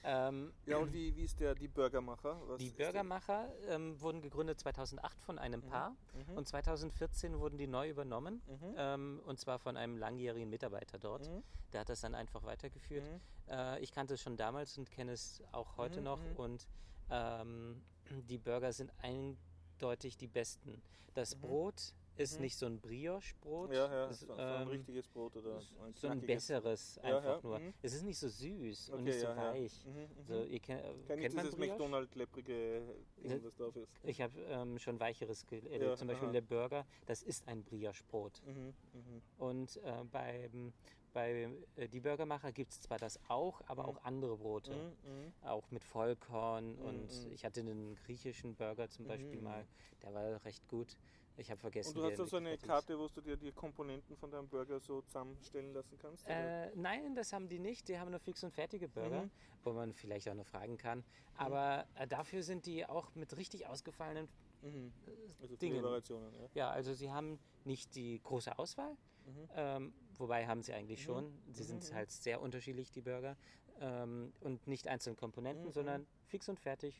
[0.07, 2.39] Ähm, Ja, und wie, wie ist der, die Burgermacher?
[2.47, 2.69] Was die?
[2.69, 6.37] Burgermacher ähm, wurden gegründet 2008 von einem Paar Mhm.
[6.37, 8.41] und 2014 wurden die neu übernommen.
[8.47, 8.75] Mhm.
[8.77, 11.27] Ähm, und zwar von einem langjährigen Mitarbeiter dort.
[11.27, 11.41] Mhm.
[11.73, 13.03] Der hat das dann einfach weitergeführt.
[13.05, 13.21] Mhm.
[13.51, 16.19] Äh, ich kannte es schon damals und kenne es auch heute Mhm, noch.
[16.19, 16.35] mhm.
[16.35, 16.67] Und
[17.09, 17.81] ähm,
[18.29, 20.81] die Burger sind eindeutig die besten.
[21.15, 22.41] Das Brot ist Mhm.
[22.41, 23.71] nicht so ein Brioche-Brot.
[23.71, 25.61] Ja, ja, es, so, so ein ähm, richtiges Brot oder
[25.93, 27.59] so ein besseres Ja, einfach ja, nur.
[27.59, 27.73] mhm.
[27.81, 29.53] Es ist nicht so süß und Okay, nicht so ja, ja.
[29.53, 29.85] weich.
[29.85, 30.07] Mhm, mhm.
[30.27, 31.59] So, ihr kennt, Kein kennt nicht man dieses?
[31.59, 33.91] McDonald-lepprige Ding, was drauf ist.
[34.03, 36.33] Ich habe ähm, schon weicheres, äh, Ja, zum Beispiel aha.
[36.33, 38.41] der Burger, das ist ein Brioche-Brot.
[38.45, 39.21] Mhm, mhm.
[39.37, 40.73] Und äh, beim,
[41.13, 43.89] bei äh, die Burgermacher gibt es zwar das auch, aber Mhm.
[43.89, 44.73] auch andere Brote.
[44.75, 45.33] Mhm.
[45.41, 47.31] Auch mit Vollkorn und mhm.
[47.33, 49.65] ich hatte einen griechischen Burger zum Beispiel mal,
[50.01, 50.97] der war recht gut.
[51.37, 51.89] Ich habe vergessen.
[51.89, 52.57] Und du hast da so eine.
[52.57, 56.27] Karte, wo du dir die Komponenten von deinem Burger so zusammenstellen lassen kannst?
[56.27, 57.87] Äh, nein, das haben die nicht.
[57.89, 59.31] Die haben nur fix und fertige Burger, Mhm.
[59.63, 61.03] wo man vielleicht auch noch fragen kann.
[61.35, 64.29] Aber äh, dafür sind die auch mit richtig ausgefallenen.
[64.61, 64.93] Mhm.
[65.41, 65.73] Also Dingen.
[65.75, 66.47] viele Variationen, ja.
[66.53, 69.49] Ja, also sie haben nicht die große Auswahl, Mhm.
[69.55, 71.03] ähm, wobei haben sie eigentlich Mhm.
[71.05, 71.41] schon.
[71.51, 71.95] Sie sind Mhm.
[71.95, 73.35] halt sehr unterschiedlich, die Burger.
[73.81, 75.71] Ähm, und nicht einzelne Komponenten, Mhm.
[75.71, 76.95] sondern fix und fertig.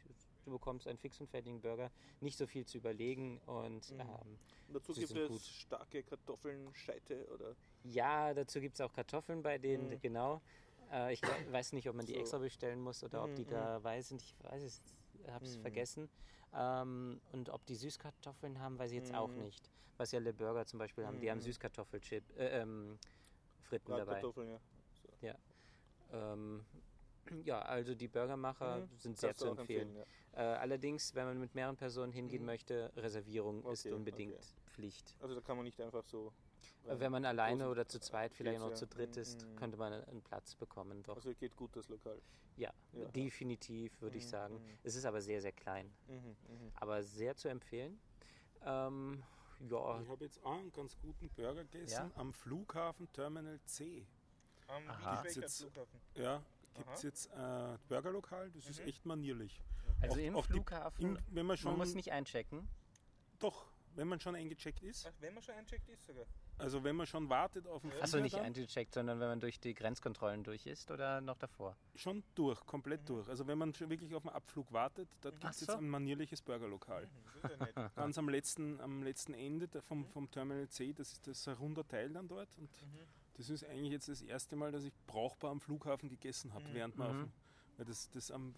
[0.45, 1.89] Du bekommst einen fix und fertigen Burger,
[2.21, 3.99] nicht so viel zu überlegen und Mhm.
[3.99, 5.41] ähm, dazu gibt es gut.
[5.41, 7.55] starke Kartoffeln, Scheite oder.
[7.83, 10.01] Ja, dazu gibt es auch Kartoffeln bei denen, Mhm.
[10.01, 10.41] genau.
[10.91, 12.19] Äh, ich we- weiß nicht, ob man die So.
[12.19, 13.49] extra bestellen muss oder ob Mhm, die mhm.
[13.49, 14.21] dabei sind.
[14.21, 14.81] Ich weiß es,
[15.27, 15.61] habe es Mhm.
[15.61, 16.09] vergessen.
[16.53, 19.71] Ähm, und ob die Süßkartoffeln haben, weiß ich jetzt auch nicht.
[19.97, 21.41] Was ja Le Burger zum Beispiel haben, die haben.
[21.41, 22.99] Süßkartoffelchip, äh, ähm,
[23.63, 24.21] Fritten dabei.
[25.21, 25.35] Ja.
[26.11, 26.15] So.
[26.15, 26.65] Ähm,
[27.43, 28.89] ja, also die Burgermacher Mhm.
[28.97, 29.95] sind sehr zu auch empfehlen.
[29.95, 30.03] ja.
[30.33, 32.45] Äh, allerdings, wenn man mit mehreren Personen hingehen Mhm.
[32.47, 34.45] möchte, Reservierung ist Okay, unbedingt okay.
[34.67, 35.15] Pflicht.
[35.21, 36.33] Also da kann man nicht einfach so.
[36.85, 38.75] Äh, Wenn man alleine großen- oder zu zweit, vielleicht noch ja.
[38.75, 39.55] zu dritt ist, mhm.
[39.55, 41.03] könnte man einen Platz bekommen.
[41.03, 41.15] Doch.
[41.15, 42.21] Also geht gut das Lokal.
[42.57, 43.05] Ja, Ja.
[43.09, 44.55] definitiv würde ich Mhm, sagen.
[44.55, 44.77] mhm.
[44.83, 45.91] Es ist aber sehr, sehr klein.
[46.07, 46.35] Mhm.
[46.75, 47.99] Aber sehr zu empfehlen.
[48.63, 49.23] Ähm,
[49.59, 54.05] ja, Ich habe jetzt auch einen ganz guten Burger gegessen am Flughafen Terminal C.
[54.67, 54.83] Am
[55.47, 56.01] Flughafen.
[56.15, 56.43] Ja,
[56.75, 58.87] gibt es jetzt äh, Burgerlokal, das ist Mhm.
[58.87, 59.61] echt manierlich.
[60.01, 62.67] also Auch- im auch die- Flughafen, Im, wenn man schon, man muss nicht einchecken.
[63.39, 63.65] doch,
[63.95, 66.25] wenn man schon eingecheckt ist, Ach, wenn man schon eincheckt ist sogar.
[66.57, 67.91] also wenn man schon wartet auf den.
[67.91, 71.77] Flieger, Achso, nicht eingecheckt, sondern wenn man durch die Grenzkontrollen durch ist oder noch davor.
[71.95, 73.29] schon durch, komplett durch.
[73.29, 75.77] Also wenn man schon wirklich auf den Abflug wartet, da gibt Ach es jetzt so.
[75.77, 77.05] ein manierliches Burgerlokal.
[77.07, 77.89] Mhm, ist ja.
[77.95, 82.09] Ganz am letzten, am letzten Ende vom, vom Terminal C, das ist das runder Teil
[82.11, 82.49] dann dort.
[82.57, 82.99] Und Mhm.
[83.35, 86.73] Das ist eigentlich jetzt das erste Mal, dass ich brauchbar am Flughafen gegessen habe, Mhm.
[86.73, 87.31] während man auf Mhm.
[87.77, 88.55] weil das, das am,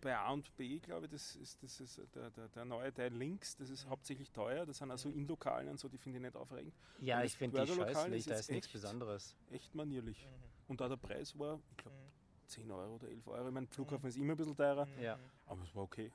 [0.00, 3.12] bei A und B, glaube ich, das ist, das ist der, der, der neue Teil
[3.14, 3.74] links, das Mhm.
[3.74, 6.74] ist hauptsächlich teuer, das sind also in Lokalen und so, die finde ich nicht aufregend.
[7.00, 9.34] Ja, ich finde die scheußlich, da ist nichts Besonderes.
[9.50, 10.24] Echt manierlich.
[10.26, 10.44] Mhm.
[10.68, 12.10] Und da der Preis war, ich glaube, Mhm.
[12.46, 13.48] 10 Euro oder 11 Euro.
[13.48, 15.18] Ich meine, Flughafen ist immer ein bisschen teurer, Ja.
[15.46, 16.12] aber es war okay.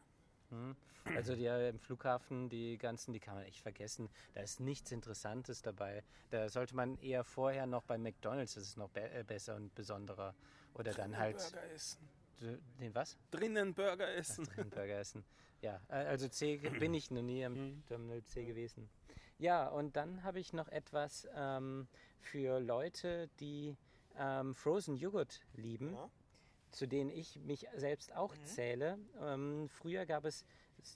[0.52, 0.76] Mhm.
[1.16, 4.10] Also die im Flughafen, die ganzen, die kann man echt vergessen.
[4.34, 6.04] Da ist nichts Interessantes dabei.
[6.30, 9.74] Da sollte man eher vorher noch bei McDonalds, das ist noch be äh, besser und
[9.76, 10.36] besonderer.
[10.76, 12.10] Oder dann halt Burger essen.
[12.80, 13.18] den was?
[13.32, 14.46] Drinnen Burger essen.
[14.46, 15.24] Drin Burger essen.
[15.62, 17.84] Ja, äh, also C bin ich noch nie am Mhm.
[17.88, 18.90] Terminal C gewesen.
[19.40, 21.88] Ja, und dann habe ich noch etwas ähm,
[22.20, 23.76] für Leute, die
[24.18, 26.10] ähm, Frozen Joghurt lieben, Ja.
[26.72, 28.46] Zu denen ich mich selbst auch Mhm.
[28.46, 28.98] zähle.
[29.22, 30.46] Ähm, früher gab es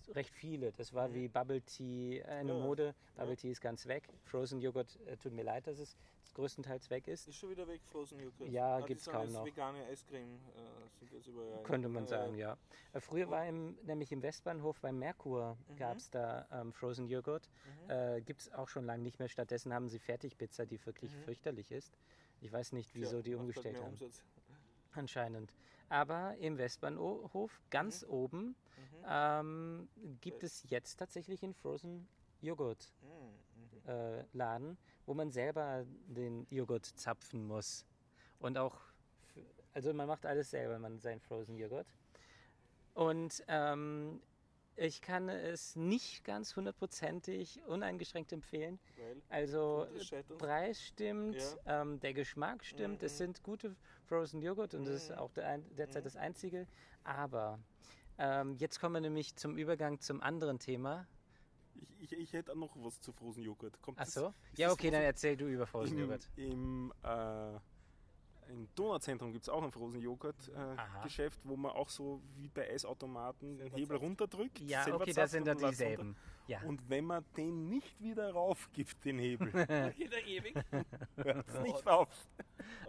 [0.10, 0.72] recht viele.
[0.74, 2.60] Das war wie Bubble Tea äh, eine Ja.
[2.60, 2.96] Mode.
[3.16, 4.08] Bubble Tea ist ganz weg.
[4.24, 5.98] Frozen Joghurt, äh, tut mir leid, dass es
[6.36, 7.28] größtenteils weg ist.
[7.28, 8.50] Ist schon wieder weg, Frozen Joghurt.
[8.50, 9.46] Ja, die gibt's sind kaum noch.
[9.46, 11.62] Vegane Eiscreme äh, sind jetzt überall.
[11.64, 12.58] Könnte man sagen, ja.
[12.94, 15.76] Äh, Früher war im, nämlich im Westbahnhof beim Merkur Mhm.
[15.76, 17.50] gab es da ähm, Frozen Joghurt.
[17.88, 19.28] Äh, Gibt es auch schon lange nicht mehr.
[19.28, 21.94] Stattdessen haben sie Fertigpizza, die wirklich fürchterlich ist.
[22.42, 23.22] Ich weiß nicht, wieso Mhm.
[23.22, 23.90] tja, die halt umgestellt haben.
[23.92, 24.24] Umsatz.
[24.94, 25.54] Anscheinend.
[25.90, 28.10] Aber im Westbahnhof, ganz Mhm.
[28.10, 28.56] oben,
[29.08, 29.90] ähm,
[30.22, 32.08] gibt es jetzt tatsächlich einen Frozen
[32.42, 33.90] Joghurt Mhm, mhm.
[33.90, 37.86] äh, Laden, wo man selber den Joghurt zapfen muss.
[38.40, 38.80] Und auch,
[39.34, 39.42] für,
[39.74, 41.88] also man macht alles selber, man seinen Frozen Joghurt.
[42.94, 44.22] Und ähm,
[44.76, 48.80] ich kann es nicht ganz hundertprozentig uneingeschränkt empfehlen.
[48.98, 49.88] Weil Also?
[50.38, 53.76] Preis stimmt, ähm, der Geschmack stimmt, es sind gute
[54.14, 56.68] Frozen Joghurt und das ist auch der, ein- derzeit das einzige.
[57.04, 57.60] Aber
[58.20, 61.08] ähm, jetzt kommen wir nämlich zum Übergang zum anderen Thema.
[61.74, 63.82] Ich, ich, ich hätte auch noch was zu Frozen Joghurt.
[63.82, 64.28] Kommt Ach das- so?
[64.52, 66.30] ist Ja, das okay, dann erzähl du über Frozen Im, Joghurt.
[66.36, 67.60] im, äh,
[68.50, 70.04] Im Donauzentrum gibt es auch ein Frozen Aha.
[70.04, 74.60] Joghurt-Geschäft, wo man auch so wie bei Eisautomaten den Hebel runterdrückt.
[74.60, 76.16] Ja, okay, das sind und dann dieselben.
[76.48, 76.62] Ja.
[76.64, 79.52] Und wenn man den nicht wieder raufgibt, den Hebel,
[79.96, 80.56] Geht er ewig?
[81.16, 82.10] hört es nicht auf.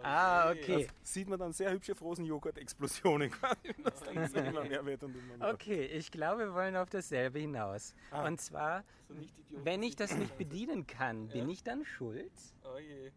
[0.03, 0.87] Ah, okay.
[1.03, 5.03] Sieht man dann sehr hübsche Frozen Joghurt-Explosionen quasi, wenn das dann so immer mehr wird
[5.03, 5.53] und immer mehr.
[5.53, 7.95] Okay, ich glaube, wir wollen auf dasselbe hinaus.
[8.11, 8.27] Ah.
[8.27, 9.65] Und zwar, So nicht Idioten.
[9.65, 12.31] wenn ich das nicht bedienen kann, bin ich dann schuld?
[12.63, 13.11] Oh je.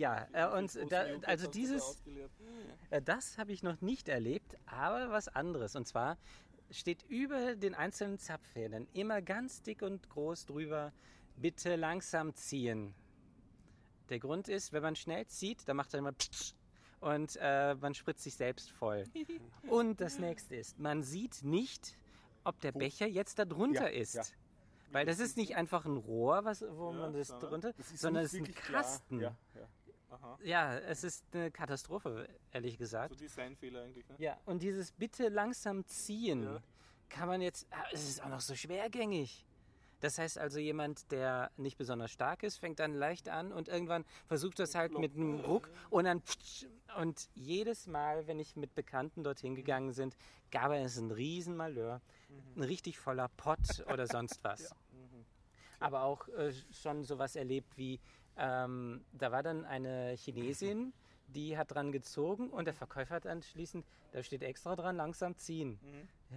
[0.00, 2.02] Ja, äh, und da, also dieses,
[2.88, 5.76] äh, das habe ich noch nicht erlebt, aber was anderes.
[5.76, 6.16] Und zwar
[6.70, 10.92] steht über den einzelnen Zapfhähnen immer ganz dick und groß drüber,
[11.36, 12.94] bitte langsam ziehen.
[14.08, 16.14] Der Grund ist, wenn man schnell zieht, dann macht er immer
[17.00, 19.04] und äh, man spritzt sich selbst voll.
[19.68, 21.96] Und das nächste ist, man sieht nicht,
[22.44, 24.14] ob der Becher jetzt da drunter Ja, ist.
[24.14, 24.22] ja.
[24.92, 28.24] Weil das ist nicht einfach ein Rohr, was, wo man das sondern- drunter, Das sondern
[28.24, 28.82] es ist ein klar.
[28.82, 29.20] Kasten.
[29.20, 29.68] Ja, ja.
[30.20, 30.38] Aha.
[30.42, 33.14] Ja, es ist eine Katastrophe, ehrlich gesagt.
[33.14, 34.16] So Designfehler eigentlich, ne?
[34.18, 36.62] Ja, und dieses bitte langsam ziehen Ja.
[37.08, 37.66] kann man jetzt.
[37.70, 39.46] Ah, es ist auch noch so schwergängig.
[40.00, 44.06] Das heißt also, jemand, der nicht besonders stark ist, fängt dann leicht an und irgendwann
[44.26, 46.22] versucht das halt mit einem Ruck und dann.
[46.98, 50.16] Und jedes Mal, wenn ich mit Bekannten dorthin gegangen sind,
[50.50, 52.00] gab es ein Riesenmalheur,
[52.56, 54.74] ein richtig voller Pott oder sonst was.
[55.80, 58.00] Aber auch äh, schon sowas erlebt wie,
[58.40, 60.92] ähm, da war dann eine Chinesin,
[61.28, 65.78] die hat dran gezogen und der Verkäufer hat anschließend, da steht extra dran, langsam ziehen.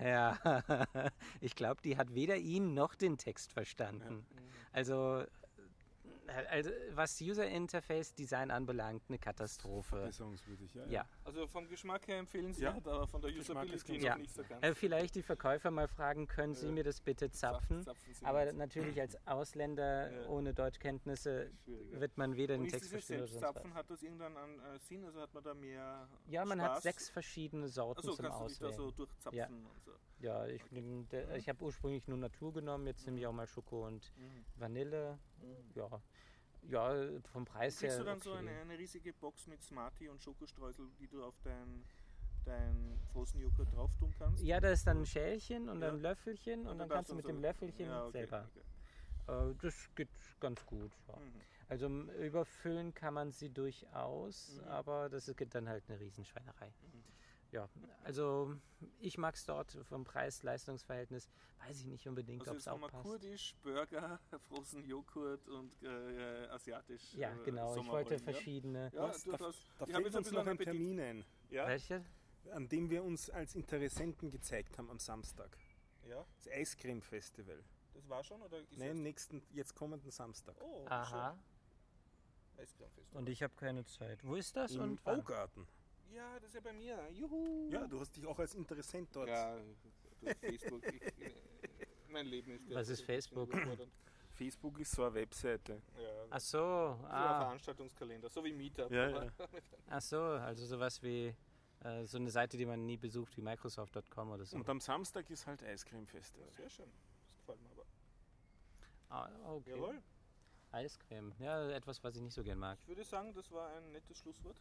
[0.04, 0.38] Ja,
[1.42, 4.26] ich glaube, die hat weder ihn noch den Text verstanden.
[4.72, 5.32] Also, äh, also,
[6.92, 9.98] was User Interface Design anbelangt, eine Katastrophe.
[9.98, 10.86] Verbesserungswürdig, ja.
[10.88, 11.06] Ja.
[11.24, 12.92] Also vom Geschmack her empfehlenswert, Ja.
[12.94, 14.18] aber von der Usability noch Ja.
[14.18, 14.64] nicht so ganz.
[14.66, 16.72] Äh, vielleicht die Verkäufer mal fragen, können Sie Ja.
[16.72, 17.84] mir das bitte zapfen?
[17.84, 18.54] zapfen Sie Aber mir.
[18.54, 20.28] natürlich als Ausländer Ja.
[20.30, 23.54] ohne Deutschkenntnisse wird man weder den Text verstehen oder sonst was.
[23.54, 25.06] Selbstzapfen, hat das irgendeinen an, äh, Sinn?
[25.06, 26.76] Also hat man da mehr Ja, man Spaß?
[26.76, 28.78] hat sechs verschiedene Sorten Achso, zum kannst du dich da Auswählen.
[28.90, 29.48] so durchzapfen Ja.
[29.48, 29.92] und so.
[30.20, 30.62] Ja, ich,
[31.12, 34.14] der, ich habe ursprünglich nur Natur genommen, jetzt nehme ich auch mal Schoko und
[34.56, 35.20] Vanille.
[35.76, 36.02] Ja,
[36.64, 38.04] ja vom Preis Kriegst her.
[38.04, 38.40] du dann so okay.
[38.40, 41.84] eine, eine riesige Box mit Smartie und Schokostreusel, die du auf dein,
[42.46, 44.44] dein Frozen Joghurt drauf tun kannst?
[44.44, 45.90] Ja, da ist dann ein Schälchen und Ja.
[45.90, 48.50] ein Löffelchen und, dann kannst du mit dem Löffelchen ja, okay, selber.
[48.52, 49.52] okay.
[49.52, 50.92] Äh, das geht ganz gut.
[51.08, 51.16] Ja.
[51.18, 51.42] Mhm.
[51.70, 54.68] Also überfüllen kann man sie durchaus, Mhm.
[54.68, 56.72] aber das gibt dann halt eine Riesenschweinerei.
[57.54, 57.70] Ja,
[58.04, 58.56] also
[59.00, 61.30] ich mag es dort vom Preis-Leistungs-Verhältnis,
[61.60, 63.04] weiß ich nicht unbedingt, Also ob es auch passt.
[63.04, 67.14] kurdisch, Burger, Frozen Joghurt und äh, asiatisch.
[67.14, 68.90] Ja, äh, genau, ich wollte verschiedene.
[68.92, 69.24] Ja, Was?
[69.24, 70.58] Da, da fällt uns noch ein.
[70.58, 72.04] Termin ein, Ja, Welche?
[72.52, 75.56] an dem wir uns als Interessenten gezeigt haben am Samstag.
[76.10, 77.64] ja, Das Eiscreme Festival.
[77.94, 80.56] das war schon oder ist Nein, nächsten, jetzt kommenden Samstag.
[80.60, 81.38] Oh, Aha,
[82.56, 82.64] schön.
[82.64, 83.14] Eiscremefest.
[83.16, 84.24] und ich habe keine Zeit.
[84.26, 85.20] Wo ist das Im und wann?
[85.20, 85.68] Augarten.
[86.14, 87.10] Ja, das ist ja bei mir.
[87.12, 87.70] Juhu.
[87.72, 89.30] Ja, du hast dich auch als Interessent dort.
[89.30, 89.58] Ja,
[90.22, 90.86] durch Facebook.
[90.86, 91.34] Ich, äh,
[92.10, 93.50] mein Leben ist Was ist ein Facebook?
[94.34, 95.82] Facebook ist so eine Webseite.
[95.96, 98.92] Ja, Ach so, so ein ah, Veranstaltungskalender, so wie Meetup.
[98.92, 99.32] Ja, ja.
[99.90, 101.36] ach so, also sowas wie
[101.82, 104.58] äh, so eine Seite, die man nie besucht, wie Microsoft.com oder so.
[104.58, 106.50] Und am Samstag ist halt Eiscreme Festival.
[106.52, 106.90] Sehr schön.
[107.28, 107.86] Das gefällt mir aber.
[109.10, 109.72] Ah, okay.
[109.72, 110.02] Jawohl.
[110.72, 112.80] Eiscreme, ja, etwas, was ich nicht so gern mag.
[112.82, 114.60] Ich würde sagen, das war ein nettes Schlusswort.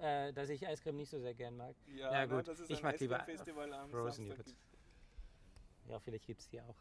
[0.00, 1.74] Äh, dass ich Eiscreme nicht so sehr gern mag.
[1.86, 2.48] Ja, Ja, nein, gut.
[2.48, 3.26] es Ich ein mag lieber
[3.90, 4.54] Frozen Joghurt.
[5.88, 6.76] Ja, vielleicht gibt es die auch.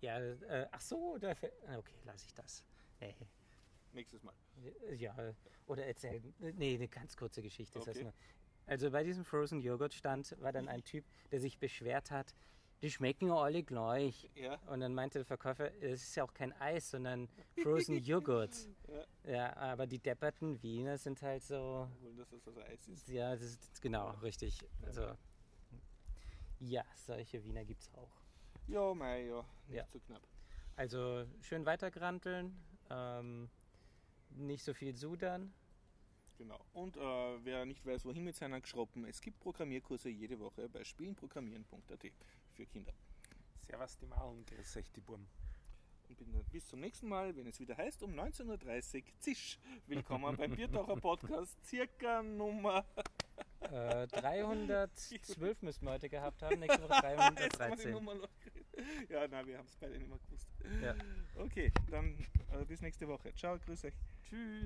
[0.00, 2.64] Ja, äh, ach so, da, fä- okay, lasse ich das.
[3.00, 3.14] Nee.
[3.92, 4.34] Nächstes Mal.
[4.96, 5.16] Ja,
[5.66, 6.34] oder erzählen.
[6.38, 8.04] Nee, eine ganz kurze Geschichte ist das Okay.
[8.04, 8.14] nur.
[8.66, 12.34] Also bei diesem Frozen Joghurt Stand war dann ein Typ, der sich beschwert hat,
[12.82, 14.28] die schmecken alle gleich.
[14.34, 14.56] Ja.
[14.66, 17.28] Und dann meinte der Verkäufer, es ist ja auch kein Eis, sondern
[17.62, 18.54] Frozen Joghurt.
[18.88, 19.04] Ja.
[19.32, 23.08] Ja, aber die depperten Wiener sind halt so, Wollen, dass das also Eis ist.
[23.08, 24.58] ja, das ist genau, richtig.
[24.82, 25.16] Also,
[26.60, 28.10] ja, solche Wiener gibt es auch.
[28.66, 29.44] Ja, mei, ja.
[29.68, 29.86] Nicht Ja.
[29.92, 30.22] so knapp.
[30.76, 32.54] Also schön weitergranteln,
[32.90, 33.48] ähm,
[34.30, 35.52] nicht so viel sudern.
[36.36, 36.60] Genau.
[36.72, 37.00] Und äh,
[37.44, 42.04] wer nicht weiß, wohin mit seiner Geschroppen, es gibt Programmierkurse jede Woche bei spielenprogrammieren.at
[42.54, 42.92] für Kinder.
[43.66, 45.26] Servus die Mal und grüß euch die Buben.
[46.08, 49.58] Und bin dann bis zum nächsten Mal, wenn es wieder heißt, um 19.30 Uhr, Zisch.
[49.86, 52.84] Willkommen beim Biertaucher Podcast, circa Nummer.
[53.60, 57.90] Äh, 312 müssten wir heute gehabt haben, nächste Woche Jetzt haben wir die 313.
[57.92, 59.10] Nummer noch gekriegt.
[59.10, 60.48] Ja, nein, wir haben es beide nicht mehr gewusst.
[60.80, 60.94] Ja.
[61.36, 62.16] Okay, dann
[62.52, 63.34] äh, bis nächste Woche.
[63.34, 63.94] Ciao, grüß euch.
[64.28, 64.62] Tschüss.